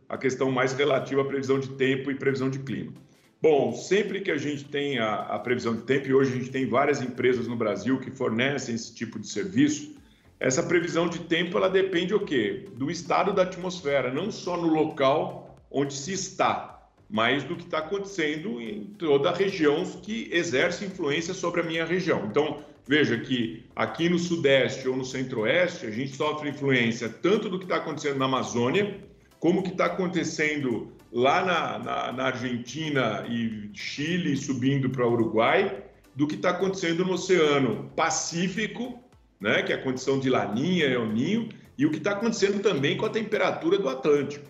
[0.08, 2.92] a questão mais relativa à previsão de tempo e previsão de clima.
[3.40, 6.50] Bom, sempre que a gente tem a, a, previsão de tempo, e hoje a gente
[6.50, 9.94] tem várias empresas no Brasil que fornecem esse tipo de serviço,
[10.40, 12.66] essa previsão de tempo ela depende o quê?
[12.74, 17.78] Do estado da atmosfera, não só no local onde se está, mas do que está
[17.78, 22.26] acontecendo em toda a região que exerce influência sobre a minha região.
[22.26, 27.58] Então, veja que aqui no Sudeste ou no Centro-Oeste, a gente sofre influência tanto do
[27.58, 28.98] que está acontecendo na Amazônia,
[29.38, 35.84] como que está acontecendo lá na, na, na, Argentina e Chile, subindo para o Uruguai,
[36.14, 39.02] do que está acontecendo no Oceano Pacífico,
[39.40, 42.96] né, que é a condição de Laninha, El Ninho, e o que está acontecendo também
[42.96, 44.46] com a temperatura do Atlântico.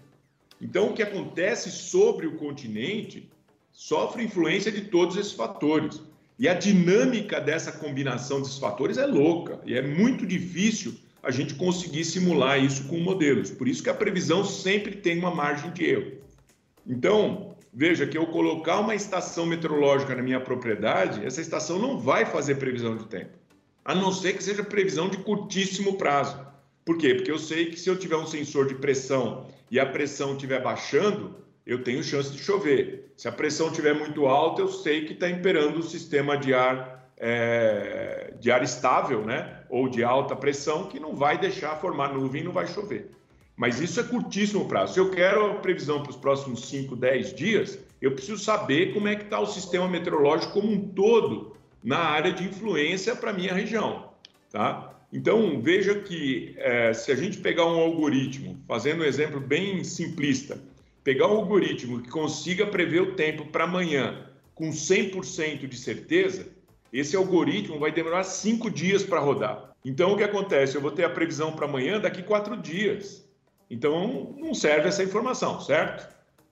[0.61, 3.29] Então, o que acontece sobre o continente
[3.71, 6.03] sofre influência de todos esses fatores.
[6.39, 11.55] E a dinâmica dessa combinação desses fatores é louca e é muito difícil a gente
[11.55, 13.51] conseguir simular isso com modelos.
[13.51, 16.18] Por isso que a previsão sempre tem uma margem de erro.
[16.89, 22.25] Então, veja que eu colocar uma estação meteorológica na minha propriedade, essa estação não vai
[22.25, 23.37] fazer previsão de tempo,
[23.85, 26.41] a não ser que seja previsão de curtíssimo prazo.
[26.87, 27.15] Por quê?
[27.15, 30.63] Porque eu sei que se eu tiver um sensor de pressão e a pressão estiver
[30.63, 33.13] baixando, eu tenho chance de chover.
[33.15, 37.13] Se a pressão estiver muito alta, eu sei que está imperando o sistema de ar,
[37.19, 39.65] é, de ar estável, né?
[39.69, 43.11] Ou de alta pressão, que não vai deixar formar nuvem e não vai chover.
[43.59, 44.95] Mas isso é curtíssimo prazo.
[44.95, 49.09] Se eu quero a previsão para os próximos 5, 10 dias, eu preciso saber como
[49.09, 53.35] é que está o sistema meteorológico como um todo na área de influência para a
[53.35, 54.11] minha região.
[54.53, 54.95] Tá?
[55.13, 60.63] Então, veja que é, se a gente pegar um algoritmo, fazendo um exemplo bem simplista,
[61.03, 66.47] pegar um algoritmo que consiga prever o tempo para amanhã com 100% de certeza,
[66.93, 69.73] esse algoritmo vai demorar cinco dias para rodar.
[69.85, 70.77] Então, o que acontece?
[70.77, 73.28] Eu vou ter a previsão para amanhã daqui quatro dias.
[73.71, 76.09] Então, não serve essa informação, certo?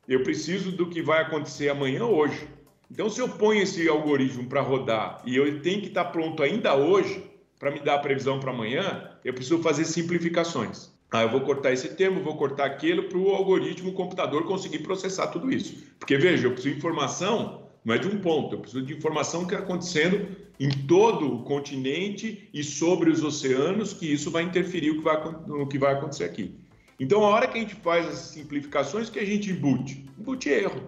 [0.07, 2.47] Eu preciso do que vai acontecer amanhã hoje.
[2.91, 6.43] Então, se eu ponho esse algoritmo para rodar e eu tenho que estar tá pronto
[6.43, 7.25] ainda hoje
[7.59, 10.91] para me dar a previsão para amanhã, eu preciso fazer simplificações.
[11.11, 14.81] Ah, eu vou cortar esse termo, vou cortar aquilo para o algoritmo, o computador conseguir
[14.81, 15.85] processar tudo isso.
[15.99, 19.47] Porque veja, eu preciso de informação, não é de um ponto, eu preciso de informação
[19.47, 25.01] que está acontecendo em todo o continente e sobre os oceanos, que isso vai interferir
[25.01, 26.55] vai, no que vai acontecer aqui.
[26.99, 30.07] Então, a hora que a gente faz as simplificações, que a gente embute?
[30.19, 30.83] Embute erro.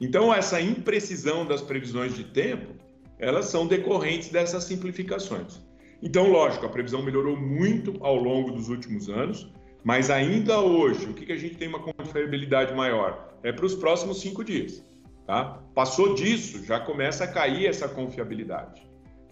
[0.00, 2.74] Então, essa imprecisão das previsões de tempo,
[3.18, 5.60] elas são decorrentes dessas simplificações.
[6.02, 9.52] Então, lógico, a previsão melhorou muito ao longo dos últimos anos,
[9.84, 13.34] mas ainda hoje, o que, que a gente tem uma confiabilidade maior?
[13.42, 14.84] É para os próximos cinco dias.
[15.26, 15.60] Tá?
[15.74, 18.82] Passou disso, já começa a cair essa confiabilidade.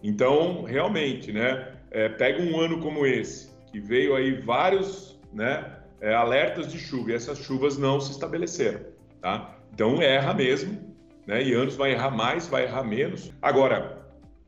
[0.02, 6.14] Então, realmente, né, é, pega um ano como esse, que veio aí vários né, é,
[6.14, 8.80] alertas de chuva e essas chuvas não se estabeleceram.
[9.20, 9.56] Tá?
[9.72, 10.94] Então erra mesmo,
[11.26, 11.42] né?
[11.42, 13.32] e anos vai errar mais, vai errar menos.
[13.42, 14.06] Agora,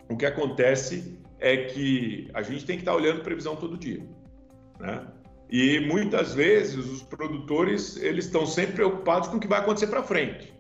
[0.09, 4.03] o que acontece é que a gente tem que estar olhando previsão todo dia.
[4.79, 5.07] Né?
[5.51, 10.03] E muitas vezes os produtores eles estão sempre preocupados com o que vai acontecer para
[10.03, 10.53] frente.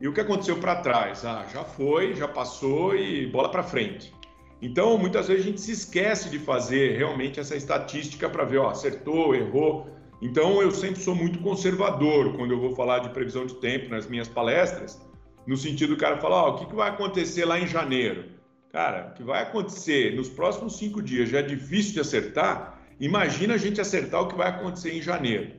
[0.00, 1.24] E o que aconteceu para trás?
[1.24, 4.14] Ah, já foi, já passou e bola para frente.
[4.62, 8.70] Então, muitas vezes a gente se esquece de fazer realmente essa estatística para ver, ó,
[8.70, 9.88] acertou, errou.
[10.20, 14.08] Então, eu sempre sou muito conservador quando eu vou falar de previsão de tempo nas
[14.08, 15.00] minhas palestras,
[15.46, 18.24] no sentido do cara falar: oh, o que, que vai acontecer lá em janeiro?
[18.72, 22.80] Cara, o que vai acontecer nos próximos cinco dias já é difícil de acertar.
[23.00, 25.52] Imagina a gente acertar o que vai acontecer em janeiro.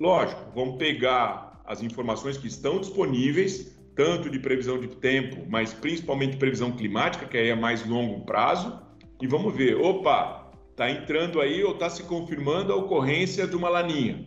[0.00, 6.36] Lógico, vamos pegar as informações que estão disponíveis, tanto de previsão de tempo, mas principalmente
[6.38, 8.80] previsão climática, que aí é mais longo prazo,
[9.20, 10.47] e vamos ver, opa,
[10.78, 14.24] está entrando aí ou está se confirmando a ocorrência de uma laninha.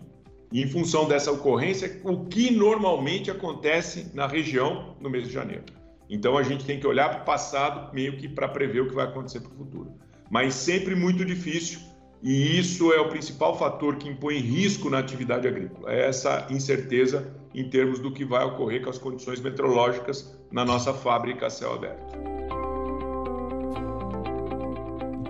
[0.52, 5.64] E em função dessa ocorrência, o que normalmente acontece na região no mês de janeiro.
[6.10, 8.94] Então a gente tem que olhar para o passado meio que para prever o que
[8.94, 9.94] vai acontecer para o futuro.
[10.30, 11.80] Mas sempre muito difícil
[12.22, 15.90] e isso é o principal fator que impõe risco na atividade agrícola.
[15.90, 20.94] É essa incerteza em termos do que vai ocorrer com as condições meteorológicas na nossa
[20.94, 22.41] fábrica a céu aberto.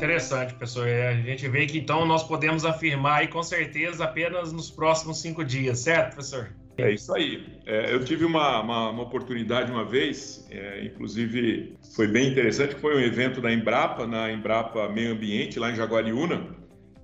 [0.02, 0.88] Interessante, professor.
[0.88, 5.22] É, a gente vê que então nós podemos afirmar aí com certeza apenas nos próximos
[5.22, 6.50] cinco dias, certo, professor?
[6.76, 7.46] É isso aí.
[7.68, 12.96] É, eu tive uma, uma, uma, oportunidade uma vez, é, inclusive foi bem interessante, foi
[12.96, 16.48] um evento da Embrapa, na Embrapa Meio Ambiente, lá em Jaguariúna,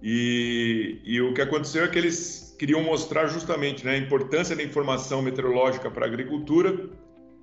[0.02, 4.64] e, e o que aconteceu é que eles queriam mostrar justamente né, a importância da
[4.64, 6.90] informação meteorológica para a agricultura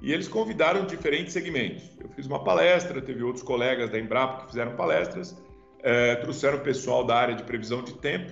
[0.05, 1.91] e eles convidaram diferentes segmentos.
[1.99, 5.35] Eu fiz uma palestra, teve outros colegas da Embrapa que fizeram palestras,
[5.83, 8.31] é, trouxeram pessoal da área de previsão de tempo,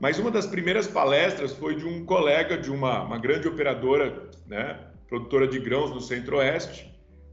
[0.00, 4.80] Mas uma das primeiras palestras foi de um colega de uma, uma grande operadora, né,
[5.08, 6.91] produtora de grãos no Centro-Oeste,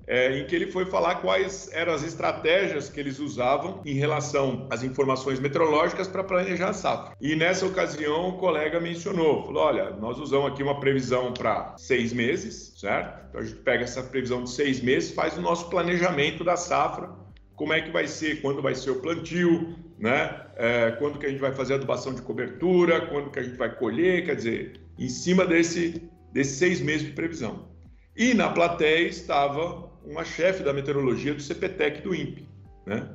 [0.09, 4.67] é, em que ele foi falar quais eram as estratégias que eles usavam em relação
[4.71, 7.15] às informações meteorológicas para planejar a safra.
[7.21, 12.11] E nessa ocasião o colega mencionou, falou, olha, nós usamos aqui uma previsão para seis
[12.11, 13.27] meses, certo?
[13.29, 17.11] Então a gente pega essa previsão de seis meses, faz o nosso planejamento da safra,
[17.55, 20.43] como é que vai ser, quando vai ser o plantio, né?
[20.55, 23.57] É, quando que a gente vai fazer a adubação de cobertura, quando que a gente
[23.57, 26.01] vai colher, quer dizer, em cima desse,
[26.33, 27.69] desses seis meses de previsão.
[28.15, 32.47] E na plateia estava uma chefe da meteorologia do CPTEC do INPE,
[32.85, 33.09] né?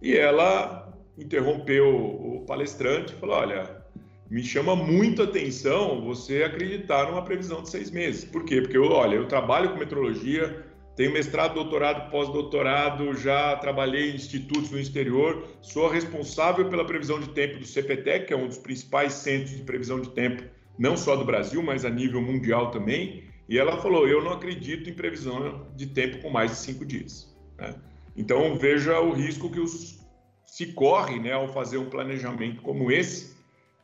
[0.00, 3.82] E ela interrompeu o palestrante e falou: Olha,
[4.30, 8.24] me chama muito atenção você acreditar numa previsão de seis meses.
[8.24, 8.62] Por quê?
[8.62, 10.64] Porque, eu, olha, eu trabalho com meteorologia,
[10.96, 17.28] tenho mestrado, doutorado, pós-doutorado, já trabalhei em institutos no exterior, sou responsável pela previsão de
[17.30, 20.42] tempo do CPTEC, que é um dos principais centros de previsão de tempo,
[20.78, 23.24] não só do Brasil, mas a nível mundial também.
[23.52, 27.30] E ela falou: Eu não acredito em previsão de tempo com mais de cinco dias.
[27.58, 27.74] Né?
[28.16, 30.00] Então, veja o risco que os,
[30.46, 33.36] se corre né, ao fazer um planejamento como esse.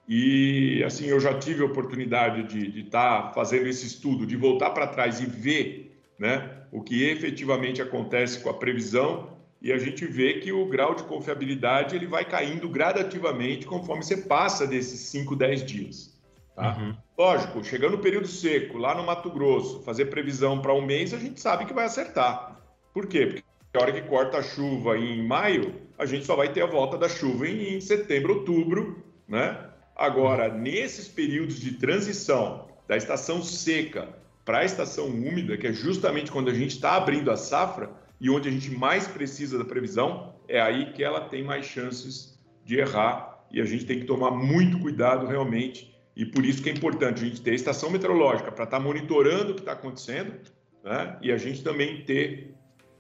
[0.09, 4.71] E, assim, eu já tive a oportunidade de estar tá fazendo esse estudo, de voltar
[4.71, 9.37] para trás e ver né, o que efetivamente acontece com a previsão.
[9.61, 14.17] E a gente vê que o grau de confiabilidade ele vai caindo gradativamente conforme você
[14.17, 16.18] passa desses 5, 10 dias.
[16.59, 16.77] Tá?
[16.77, 16.97] Uhum.
[17.17, 21.19] Lógico, chegando no período seco, lá no Mato Grosso, fazer previsão para um mês, a
[21.19, 22.61] gente sabe que vai acertar.
[22.93, 23.27] Por quê?
[23.27, 23.45] Porque
[23.75, 26.99] a hora que corta a chuva em maio, a gente só vai ter a volta
[26.99, 29.57] da chuva em setembro, outubro, né?
[29.95, 34.09] Agora, nesses períodos de transição da estação seca
[34.45, 37.89] para a estação úmida, que é justamente quando a gente está abrindo a safra
[38.21, 42.37] e onde a gente mais precisa da previsão, é aí que ela tem mais chances
[42.65, 46.69] de errar e a gente tem que tomar muito cuidado realmente e por isso que
[46.69, 49.71] é importante a gente ter a estação meteorológica para estar tá monitorando o que está
[49.71, 50.35] acontecendo,
[50.83, 51.17] né?
[51.23, 52.57] E a gente também ter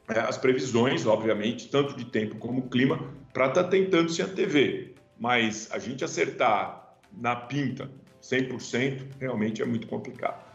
[0.08, 4.94] é, as previsões, obviamente, tanto de tempo como clima, para estar tá tentando se antever.
[5.18, 7.90] Mas a gente acertar na pinta
[8.22, 10.46] 100% realmente é muito complicado.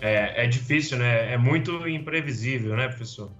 [0.00, 1.32] É, é difícil, né?
[1.32, 3.32] É muito imprevisível, né, professor?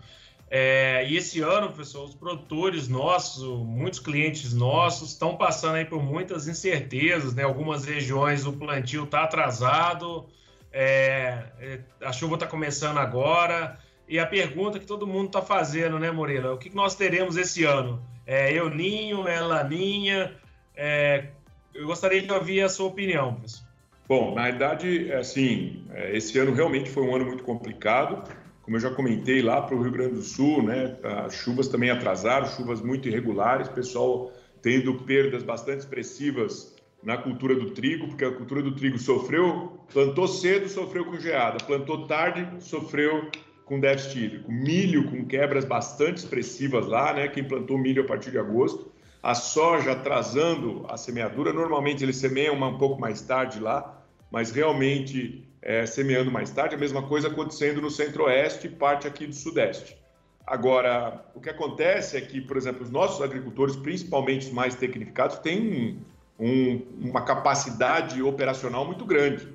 [0.50, 6.02] É, e esse ano, pessoal, os produtores nossos, muitos clientes nossos, estão passando aí por
[6.02, 7.42] muitas incertezas, né?
[7.42, 10.26] Algumas regiões o plantio está atrasado,
[10.72, 13.78] é, é, a chuva está começando agora.
[14.08, 16.54] E a pergunta que todo mundo está fazendo, né, Moreira?
[16.54, 18.02] O que nós teremos esse ano?
[18.26, 20.34] É El Ninho, é Laninha?
[20.74, 21.26] É,
[21.74, 23.68] eu gostaria de ouvir a sua opinião, professor.
[24.08, 28.24] Bom, na verdade, assim, é, esse ano realmente foi um ano muito complicado
[28.68, 30.94] como eu já comentei lá para o Rio Grande do Sul, né,
[31.24, 37.70] as chuvas também atrasaram, chuvas muito irregulares, pessoal tendo perdas bastante expressivas na cultura do
[37.70, 43.30] trigo, porque a cultura do trigo sofreu, plantou cedo, sofreu com geada, plantou tarde, sofreu
[43.64, 44.52] com déficit hídrico.
[44.52, 47.26] Milho com quebras bastante expressivas lá, né?
[47.26, 48.92] Quem plantou milho a partir de agosto.
[49.22, 55.47] A soja atrasando a semeadura, normalmente eles semeiam um pouco mais tarde lá, mas realmente
[55.68, 59.98] é, semeando mais tarde, a mesma coisa acontecendo no centro-oeste e parte aqui do sudeste.
[60.46, 65.38] Agora, o que acontece é que, por exemplo, os nossos agricultores, principalmente os mais tecnificados,
[65.40, 66.00] têm
[66.40, 69.46] um, um, uma capacidade operacional muito grande.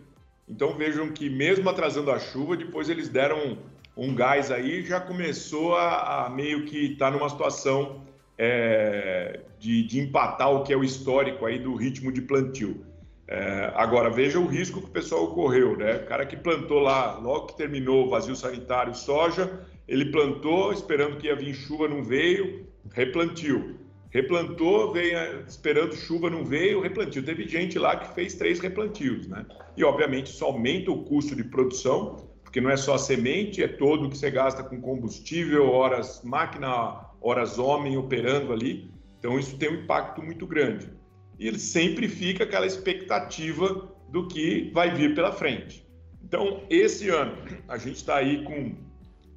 [0.47, 3.57] Então vejam que mesmo atrasando a chuva, depois eles deram um,
[3.97, 8.03] um gás aí já começou a, a meio que estar tá numa situação
[8.37, 12.85] é, de, de empatar o que é o histórico aí do ritmo de plantio.
[13.27, 15.95] É, agora, veja o risco que o pessoal ocorreu, né?
[15.95, 21.17] O cara que plantou lá, logo que terminou o vazio sanitário soja, ele plantou esperando
[21.17, 23.79] que ia vir chuva, não veio, replantiu.
[24.09, 25.17] Replantou, veio
[25.47, 27.23] esperando chuva, não veio, replantiu.
[27.23, 29.45] Teve gente lá que fez três replantios, né?
[29.75, 33.67] E, obviamente, isso aumenta o custo de produção, porque não é só a semente, é
[33.67, 38.91] todo o que você gasta com combustível, horas máquina, horas homem operando ali.
[39.17, 40.91] Então, isso tem um impacto muito grande
[41.39, 45.85] e ele sempre fica aquela expectativa do que vai vir pela frente.
[46.23, 48.75] Então, esse ano, a gente está aí com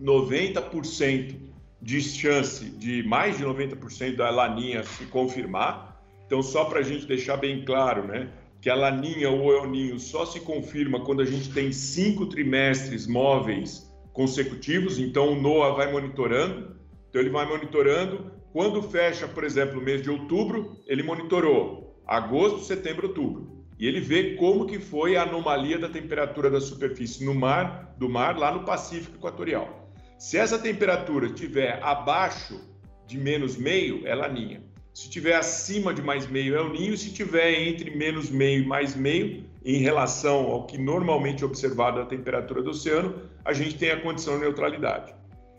[0.01, 1.36] 90%
[1.80, 6.03] de chance de mais de 90% da laninha se confirmar.
[6.26, 8.30] Então, só para a gente deixar bem claro, né,
[8.61, 13.07] que a laninha ou El Ninho só se confirma quando a gente tem cinco trimestres
[13.07, 14.99] móveis consecutivos.
[14.99, 16.76] Então, o NOAA vai monitorando.
[17.09, 18.32] Então, ele vai monitorando.
[18.53, 23.57] Quando fecha, por exemplo, o mês de outubro, ele monitorou agosto, setembro, outubro.
[23.78, 28.09] E ele vê como que foi a anomalia da temperatura da superfície no mar, do
[28.09, 29.90] mar lá no Pacífico Equatorial.
[30.18, 32.59] Se essa temperatura estiver abaixo
[33.07, 34.62] de menos meio, é laninha.
[34.94, 38.66] Se tiver acima de mais meio é o ninho, se tiver entre menos meio e
[38.66, 43.76] mais meio, em relação ao que normalmente é observado a temperatura do oceano, a gente
[43.76, 45.14] tem a condição de neutralidade.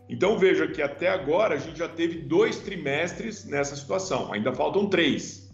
[0.08, 4.88] Então veja que até agora a gente já teve dois trimestres nessa situação, ainda faltam
[4.88, 5.47] três,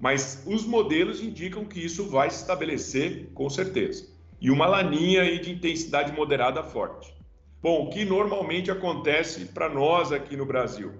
[0.00, 4.08] mas os modelos indicam que isso vai se estabelecer com certeza.
[4.40, 7.14] E uma laninha aí de intensidade moderada forte.
[7.62, 10.92] Bom, o que normalmente acontece para nós aqui no Brasil?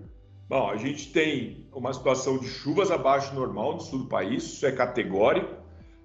[0.46, 4.44] Bom, a gente tem uma situação de chuvas abaixo do normal no sul do país,
[4.44, 5.54] isso é categórico.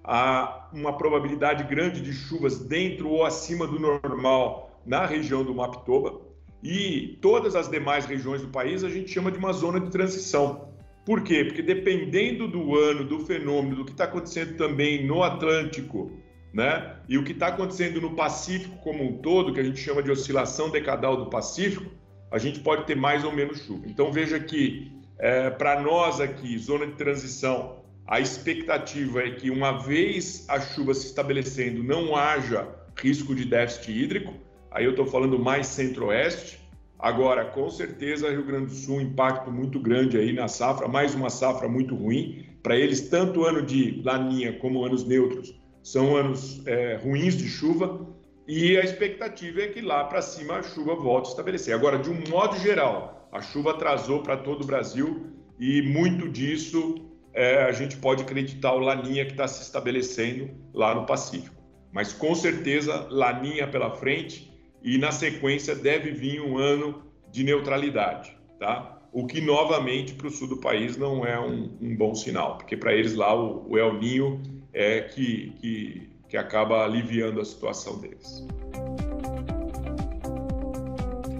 [0.02, 6.20] Há uma probabilidade grande de chuvas dentro ou acima do normal na região do Mapitoba.
[6.62, 10.68] E todas as demais regiões do país a gente chama de uma zona de transição.
[11.06, 11.44] Por quê?
[11.44, 16.10] Porque dependendo do ano, do fenômeno, do que está acontecendo também no Atlântico,
[16.52, 16.96] né?
[17.08, 20.10] E o que está acontecendo no Pacífico como um todo, que a gente chama de
[20.10, 21.88] oscilação decadal do Pacífico,
[22.28, 23.86] a gente pode ter mais ou menos chuva.
[23.86, 24.90] Então veja que
[25.20, 30.92] é, para nós aqui, zona de transição, a expectativa é que uma vez a chuva
[30.92, 34.34] se estabelecendo, não haja risco de déficit hídrico.
[34.72, 36.58] Aí eu estou falando mais centro-oeste.
[36.98, 41.28] Agora, com certeza, Rio Grande do Sul, impacto muito grande aí na safra, mais uma
[41.28, 42.46] safra muito ruim.
[42.62, 48.08] Para eles, tanto ano de laninha como anos neutros são anos é, ruins de chuva
[48.48, 51.74] e a expectativa é que lá para cima a chuva volte a estabelecer.
[51.74, 55.26] Agora, de um modo geral, a chuva atrasou para todo o Brasil
[55.60, 56.94] e muito disso
[57.34, 61.54] é, a gente pode acreditar o Laninha que está se estabelecendo lá no Pacífico.
[61.92, 64.55] Mas com certeza, Laninha pela frente
[64.86, 69.00] e na sequência deve vir um ano de neutralidade, tá?
[69.12, 72.76] O que novamente para o sul do país não é um, um bom sinal, porque
[72.76, 74.40] para eles lá o, o El Ninho
[74.72, 78.46] é que, que, que acaba aliviando a situação deles.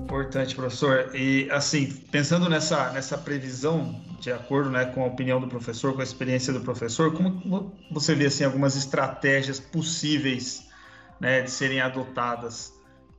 [0.02, 1.14] Importante, professor.
[1.14, 6.00] E assim, pensando nessa, nessa previsão, de acordo né, com a opinião do professor, com
[6.00, 10.66] a experiência do professor, como você vê assim, algumas estratégias possíveis
[11.20, 12.75] né, de serem adotadas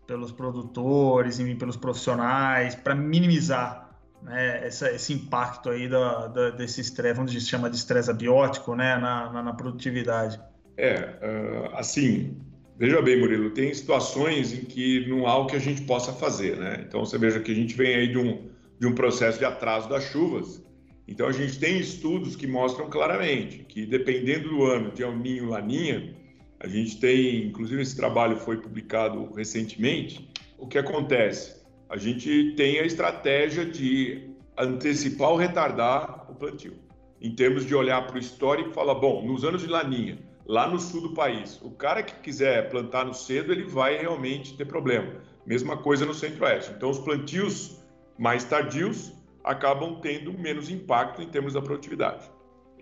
[0.07, 3.87] pelos produtores e pelos profissionais para minimizar
[4.23, 8.73] né, essa, esse impacto aí da, da, desse estresse, vamos dizer, chama de estresse abiótico,
[8.73, 10.39] né, na, na, na produtividade.
[10.77, 12.37] É, uh, assim,
[12.77, 16.57] veja bem, Murilo, tem situações em que não há o que a gente possa fazer,
[16.57, 16.83] né?
[16.87, 18.49] Então, você veja que a gente vem aí de um,
[18.79, 20.63] de um processo de atraso das chuvas,
[21.07, 25.49] então a gente tem estudos que mostram claramente que, dependendo do ano, de El Ninho
[25.49, 26.15] Laninha,
[26.59, 31.57] a gente tem, inclusive esse trabalho foi publicado recentemente, o que acontece?
[31.89, 36.73] a gente tem a estratégia de antecipar ou retardar o plantio.
[37.21, 40.67] Em termos de olhar para o histórico e falar, bom, nos anos de laninha, lá
[40.67, 44.65] no sul do país, o cara que quiser plantar no cedo, ele vai realmente ter
[44.65, 45.21] problema.
[45.45, 46.73] Mesma coisa no centro-oeste.
[46.75, 47.81] Então, os plantios
[48.19, 52.29] mais tardios acabam tendo menos impacto em termos da produtividade.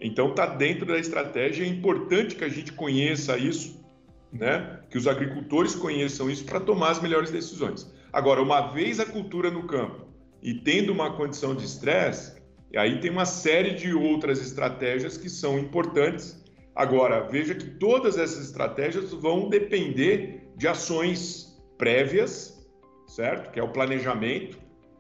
[0.02, 1.64] Então, está dentro da estratégia.
[1.64, 3.84] É importante que a gente conheça isso,
[4.32, 4.80] né?
[4.90, 7.90] que os agricultores conheçam isso para tomar as melhores decisões.
[8.12, 10.06] Agora, uma vez a cultura no campo
[10.42, 12.36] e tendo uma condição de estresse,
[12.76, 16.44] aí tem uma série de outras estratégias que são importantes.
[16.76, 22.66] Agora, veja que todas essas estratégias vão depender de ações prévias,
[23.08, 23.52] certo?
[23.52, 24.58] Que é o planejamento,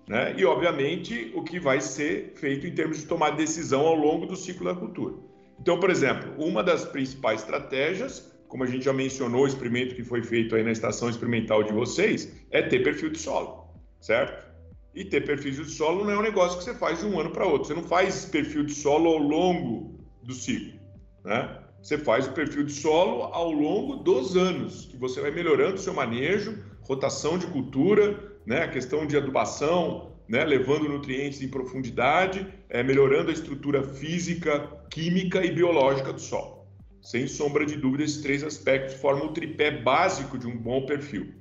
[0.08, 0.36] né?
[0.38, 4.36] E, obviamente, o que vai ser feito em termos de tomar decisão ao longo do
[4.36, 5.16] ciclo da cultura.
[5.60, 10.04] Então, por exemplo, uma das principais estratégias como a gente já mencionou, o experimento que
[10.04, 13.68] foi feito aí na estação experimental de vocês, é ter perfil de solo,
[14.00, 14.46] certo?
[14.94, 17.32] E ter perfil de solo não é um negócio que você faz de um ano
[17.32, 17.68] para outro.
[17.68, 20.80] Você não faz perfil de solo ao longo do ciclo,
[21.24, 21.60] né?
[21.82, 25.80] Você faz o perfil de solo ao longo dos anos, que você vai melhorando o
[25.80, 28.64] seu manejo, rotação de cultura, né?
[28.64, 35.46] A questão de adubação, né, levando nutrientes em profundidade, é, melhorando a estrutura física, química
[35.46, 36.66] e biológica do solo.
[37.02, 41.34] Sem sombra de dúvida, esses três aspectos formam o tripé básico de um bom perfil.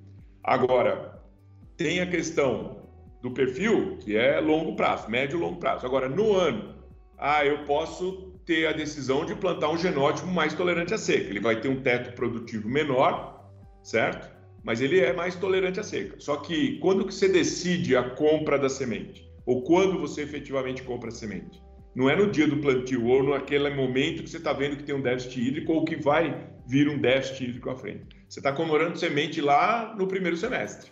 [0.42, 1.22] Agora,
[1.76, 2.84] tem a questão
[3.22, 5.86] do perfil, que é longo prazo, médio e longo prazo.
[5.86, 6.74] Agora, no ano,
[7.16, 11.30] ah, eu posso ter a decisão de plantar um genótipo mais tolerante à seca.
[11.30, 13.50] Ele vai ter um teto produtivo menor,
[13.82, 14.33] certo?
[14.64, 16.16] Mas ele é mais tolerante à seca.
[16.18, 19.30] Só que quando que você decide a compra da semente?
[19.44, 21.62] Ou quando você efetivamente compra a semente?
[21.94, 24.94] Não é no dia do plantio ou naquele momento que você está vendo que tem
[24.94, 28.06] um déficit hídrico ou que vai vir um déficit hídrico à frente.
[28.28, 30.90] Você está comemorando semente lá no primeiro semestre.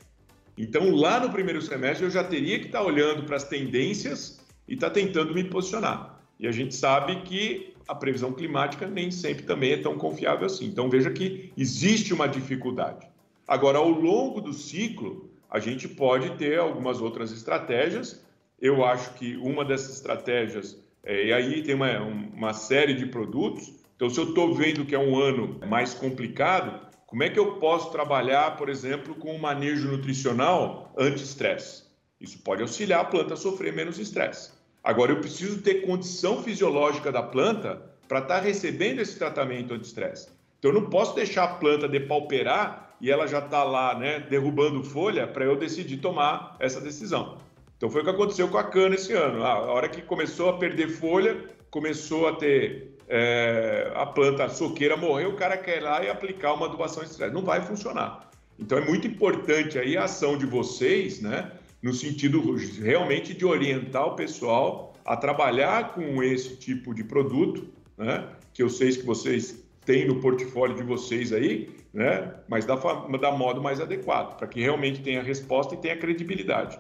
[0.57, 4.41] Então, lá no primeiro semestre, eu já teria que estar tá olhando para as tendências
[4.69, 6.21] e estar tá tentando me posicionar.
[6.39, 10.67] E a gente sabe que a previsão climática nem sempre também é tão confiável assim.
[10.67, 13.12] Então, veja que existe uma dificuldade.
[13.47, 18.25] Agora, ao longo do ciclo, a gente pode ter algumas outras estratégias.
[18.61, 23.73] Eu acho que uma dessas estratégias É, e aí tem uma, uma série de produtos.
[23.97, 27.57] Então, se eu estou vendo que é um ano mais complicado, como é que eu
[27.57, 31.83] posso trabalhar, por exemplo, com um manejo nutricional anti-estresse?
[32.21, 34.53] Isso pode auxiliar a planta a sofrer menos estresse.
[34.83, 40.29] Agora, eu preciso ter condição fisiológica da planta para estar tá recebendo esse tratamento anti-estresse.
[40.59, 44.85] Então, eu não posso deixar a planta depauperar e ela já está lá, né, derrubando
[44.85, 47.37] folha para eu decidir tomar essa decisão.
[47.77, 49.45] Então, foi o que aconteceu com a cana esse ano.
[49.45, 51.37] A hora que começou a perder folha,
[51.69, 56.09] começou a ter é, a planta a soqueira morreu, o cara quer ir lá e
[56.09, 57.35] aplicar uma adubação estresse.
[57.35, 58.31] Não vai funcionar.
[58.57, 61.51] Então, é muito importante aí a ação de vocês, né,
[61.83, 67.67] no sentido realmente de orientar o pessoal a trabalhar com esse tipo de produto,
[67.99, 72.77] né, que eu sei que vocês têm no portfólio de vocês aí, né, mas da,
[72.77, 76.79] da modo mais adequado, para que realmente tenha resposta e tenha credibilidade.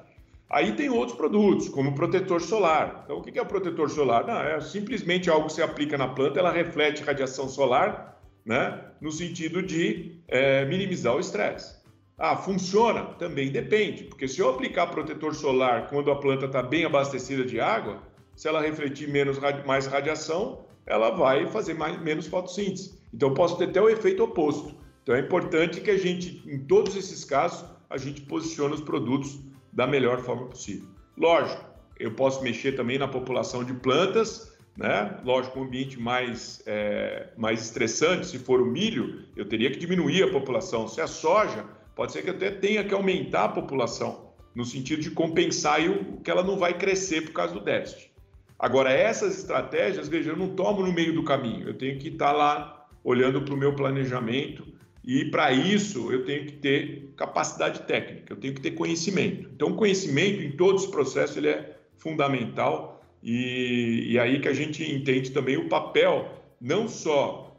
[0.49, 3.03] Aí tem outros produtos, como protetor solar.
[3.05, 4.27] Então, o que é o protetor solar?
[4.27, 9.11] Não, é simplesmente algo que você aplica na planta, ela reflete radiação solar, né, no
[9.11, 11.81] sentido de é, minimizar o estresse.
[12.19, 13.05] Ah, funciona?
[13.19, 17.59] Também depende, porque se eu aplicar protetor solar quando a planta está bem abastecida de
[17.59, 18.03] água,
[18.37, 22.99] se ela refletir menos, mais radiação, ela vai fazer mais, menos fotossíntese.
[23.13, 24.82] Então, posso ter até o efeito oposto.
[25.03, 29.41] Então, é importante que a gente, em todos esses casos, a gente posicione os produtos
[29.73, 30.89] da melhor forma possível.
[31.17, 31.65] Lógico,
[31.99, 35.19] eu posso mexer também na população de plantas, né?
[35.25, 40.23] Lógico, um ambiente mais, é, mais estressante, se for o milho, eu teria que diminuir
[40.23, 40.89] a população.
[40.89, 44.65] Se é a soja, pode ser que eu até tenha que aumentar a população, no
[44.65, 48.13] sentido de compensar o que ela não vai crescer por causa do déficit.
[48.59, 52.33] Agora, essas estratégias, veja, eu não tomo no meio do caminho, eu tenho que estar
[52.33, 54.72] lá olhando para o meu planejamento
[55.05, 59.51] e para isso eu tenho que ter capacidade técnica, eu tenho que ter conhecimento.
[59.55, 64.83] Então, conhecimento em todos os processos ele é fundamental e, e aí que a gente
[64.83, 66.31] entende também o papel
[66.61, 67.57] não só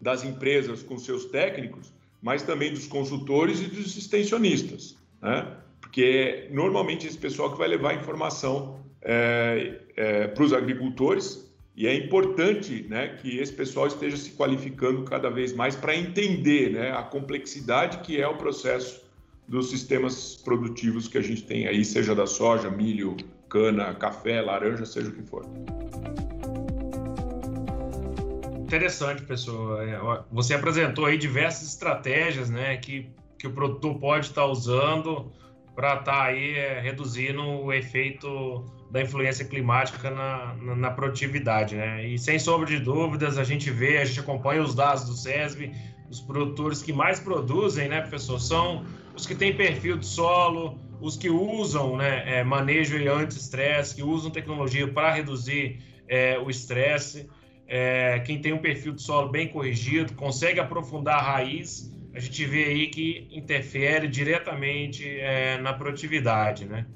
[0.00, 5.56] das empresas com seus técnicos, mas também dos consultores e dos extensionistas, né?
[5.80, 11.45] Porque é normalmente esse pessoal que vai levar informação é, é, para os agricultores
[11.76, 16.70] e é importante né, que esse pessoal esteja se qualificando cada vez mais para entender
[16.70, 19.04] né, a complexidade que é o processo
[19.46, 23.14] dos sistemas produtivos que a gente tem aí, seja da soja, milho,
[23.50, 25.44] cana, café, laranja, seja o que for.
[28.64, 29.82] Interessante, pessoal.
[29.82, 35.30] É, você apresentou aí diversas estratégias né, que, que o produtor pode estar usando
[35.74, 41.76] para estar tá aí é, reduzindo o efeito da influência climática na, na, na, produtividade,
[41.76, 42.06] né?
[42.06, 45.72] E sem sombra de dúvidas, a gente vê, a gente acompanha os dados do SESB,
[46.08, 48.84] os produtores que mais produzem, né, professor, são
[49.14, 54.30] os que têm perfil de solo, os que usam né, é, manejo anti-estresse, que usam
[54.30, 57.28] tecnologia para reduzir é, o estresse,
[57.66, 62.44] é, quem tem um perfil de solo bem corrigido, consegue aprofundar a raiz, a gente
[62.46, 66.86] vê aí que interfere diretamente é, na produtividade, né?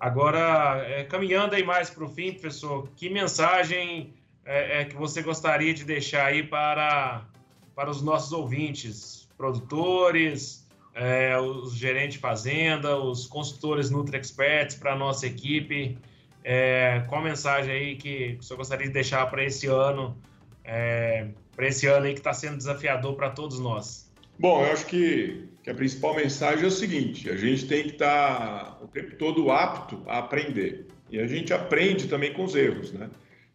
[0.00, 5.22] Agora, é, caminhando aí mais para o fim, professor, que mensagem é, é, que você
[5.22, 7.26] gostaria de deixar aí para,
[7.74, 14.92] para os nossos ouvintes, produtores, é, os gerentes de fazenda, os consultores Nutri Experts, para
[14.92, 15.98] a nossa equipe?
[16.42, 20.16] É, qual mensagem aí que o senhor gostaria de deixar para esse ano,
[20.64, 24.10] é, para esse ano aí que está sendo desafiador para todos nós?
[24.38, 27.90] Bom, eu acho que, que, a principal mensagem é o seguinte: a gente tem que
[27.90, 30.86] estar tá o tempo todo apto a aprender.
[31.10, 33.08] E a gente aprende também com os erros, né?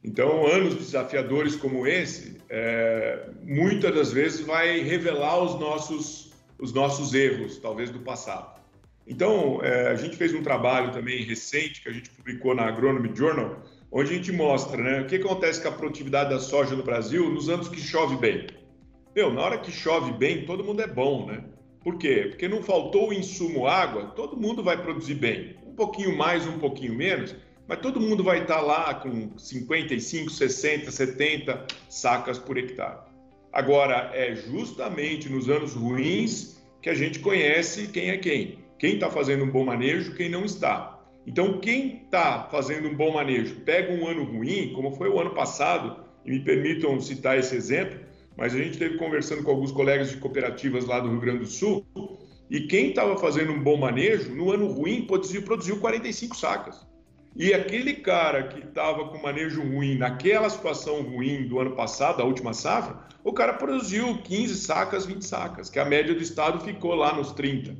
[0.03, 7.13] Então, anos desafiadores como esse, é, muitas das vezes vai revelar os nossos, os nossos
[7.13, 8.61] erros, talvez do passado.
[9.07, 13.11] Então, é, a gente fez um trabalho também recente que a gente publicou na Agronomy
[13.15, 16.83] Journal, onde a gente mostra né, o que acontece com a produtividade da soja no
[16.83, 18.47] Brasil nos anos que chove bem.
[19.15, 21.43] Meu, na hora que chove bem, todo mundo é bom, né?
[21.83, 22.27] Por quê?
[22.29, 25.55] Porque não faltou o insumo água, todo mundo vai produzir bem.
[25.65, 27.35] Um pouquinho mais, um pouquinho menos,
[27.67, 32.99] mas todo mundo vai estar lá com 55, 60, 70 sacas por hectare.
[33.51, 38.59] Agora, é justamente nos anos ruins que a gente conhece quem é quem.
[38.79, 40.99] Quem está fazendo um bom manejo, quem não está.
[41.25, 45.31] Então, quem está fazendo um bom manejo, pega um ano ruim, como foi o ano
[45.31, 47.99] passado, e me permitam citar esse exemplo,
[48.37, 51.47] mas a gente esteve conversando com alguns colegas de cooperativas lá do Rio Grande do
[51.47, 51.85] Sul,
[52.49, 56.85] e quem estava fazendo um bom manejo, no ano ruim, produziu, produziu 45 sacas.
[57.35, 62.25] E aquele cara que estava com manejo ruim, naquela situação ruim do ano passado, a
[62.25, 66.93] última safra, o cara produziu 15 sacas, 20 sacas, que a média do estado ficou
[66.93, 67.75] lá nos 30.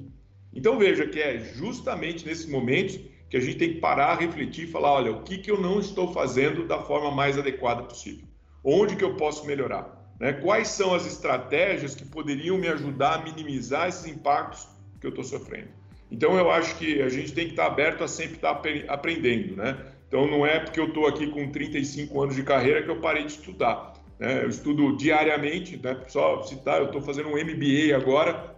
[0.56, 3.00] Então veja que é justamente nesses momentos
[3.30, 5.80] que a gente tem que parar, refletir e falar, olha, o que, que eu não
[5.80, 8.28] estou fazendo da forma mais adequada possível?
[8.64, 10.03] Onde que eu posso melhorar?
[10.24, 10.32] Né?
[10.32, 14.70] Quais são as estratégias que poderiam me ajudar a minimizar esses impactos
[15.02, 15.68] que eu estou sofrendo?
[16.10, 19.78] Então, eu acho que a gente tem que estar aberto a sempre estar aprendendo, né?
[20.08, 23.26] Então, não é porque eu estou aqui com 35 anos de carreira que eu parei
[23.26, 23.96] de estudar.
[24.18, 24.46] Né?
[24.46, 26.00] Eu estudo diariamente, né?
[26.08, 28.56] só citar, eu estou fazendo um MBA agora,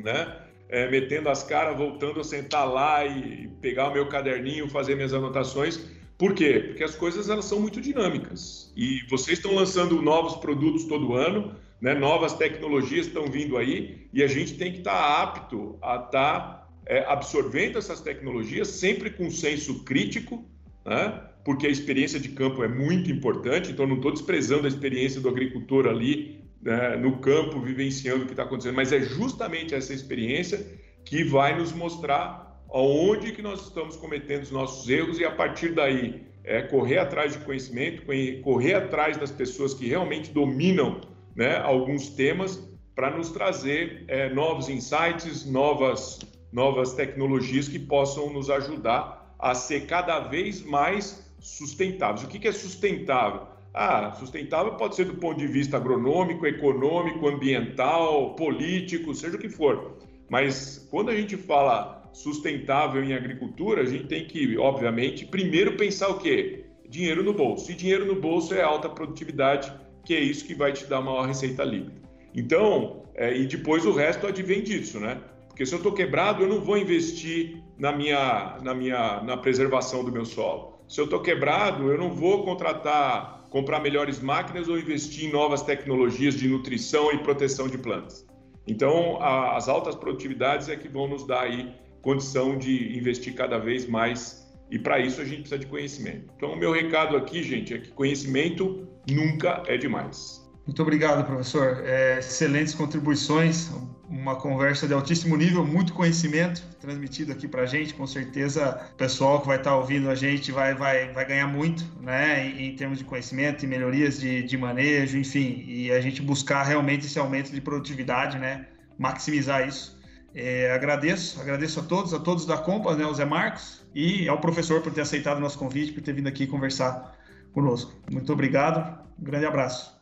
[0.00, 0.40] né?
[0.68, 5.14] É, metendo as caras, voltando a sentar lá e pegar o meu caderninho, fazer minhas
[5.14, 5.88] anotações.
[6.16, 6.64] Por quê?
[6.68, 11.56] Porque as coisas elas são muito dinâmicas e vocês estão lançando novos produtos todo ano,
[11.80, 11.94] né?
[11.94, 16.08] novas tecnologias estão vindo aí e a gente tem que estar tá apto a estar
[16.10, 20.44] tá, é, absorvendo essas tecnologias sempre com senso crítico,
[20.84, 21.20] né?
[21.44, 25.28] porque a experiência de campo é muito importante, então não estou desprezando a experiência do
[25.28, 30.66] agricultor ali né, no campo, vivenciando o que está acontecendo, mas é justamente essa experiência
[31.04, 32.43] que vai nos mostrar
[32.74, 37.32] aonde que nós estamos cometendo os nossos erros e a partir daí é correr atrás
[37.32, 38.02] de conhecimento,
[38.42, 41.00] correr atrás das pessoas que realmente dominam
[41.36, 42.60] né, alguns temas
[42.92, 46.18] para nos trazer é, novos insights, novas,
[46.52, 52.24] novas tecnologias que possam nos ajudar a ser cada vez mais sustentáveis.
[52.24, 53.42] O que, é sustentável?
[53.72, 59.48] Ah, sustentável pode ser do ponto de vista agronômico, econômico, ambiental, político, seja o que
[59.48, 59.96] for.
[60.28, 66.08] Mas quando a gente fala sustentável em agricultura, a gente tem que, obviamente, primeiro pensar
[66.08, 66.64] o quê?
[66.88, 67.70] Dinheiro no bolso.
[67.70, 69.70] E dinheiro no bolso é alta produtividade,
[70.04, 72.00] que é isso que vai te dar maior receita líquida.
[72.34, 75.20] Então, é, e depois o resto advém disso, né?
[75.48, 80.02] Porque se eu estou quebrado, eu não vou investir na minha, na minha, na preservação
[80.02, 84.78] do meu solo se eu estou quebrado, eu não vou contratar, comprar melhores máquinas ou
[84.78, 88.26] investir em novas tecnologias de nutrição e proteção de plantas.
[88.66, 93.58] Então, a, as altas produtividades é que vão nos dar aí condição de investir cada
[93.58, 96.30] vez mais e para isso a gente precisa de conhecimento.
[96.36, 100.44] Então, o meu recado aqui, gente, é que conhecimento nunca é demais.
[100.66, 101.82] Muito obrigado, professor.
[101.84, 103.70] É, excelentes contribuições,
[104.08, 107.92] uma conversa de altíssimo nível, muito conhecimento transmitido aqui para a gente.
[107.92, 111.46] Com certeza, o pessoal que vai estar tá ouvindo a gente vai, vai, vai ganhar
[111.46, 116.00] muito, né, em, em termos de conhecimento e melhorias de, de manejo, enfim, e a
[116.00, 118.66] gente buscar realmente esse aumento de produtividade, né,
[118.98, 119.93] maximizar isso.
[120.34, 124.40] É, agradeço, agradeço a todos, a todos da Compas, né, o Zé Marcos, e ao
[124.40, 127.16] professor por ter aceitado o nosso convite, por ter vindo aqui conversar
[127.52, 127.94] conosco.
[128.10, 129.94] Muito obrigado, um grande abraço.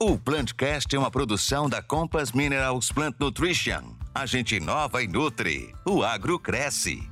[0.00, 3.96] O Plantcast é uma produção da Compass Minerals Plant Nutrition.
[4.14, 5.74] A gente inova e nutre.
[5.84, 7.08] O agro cresce.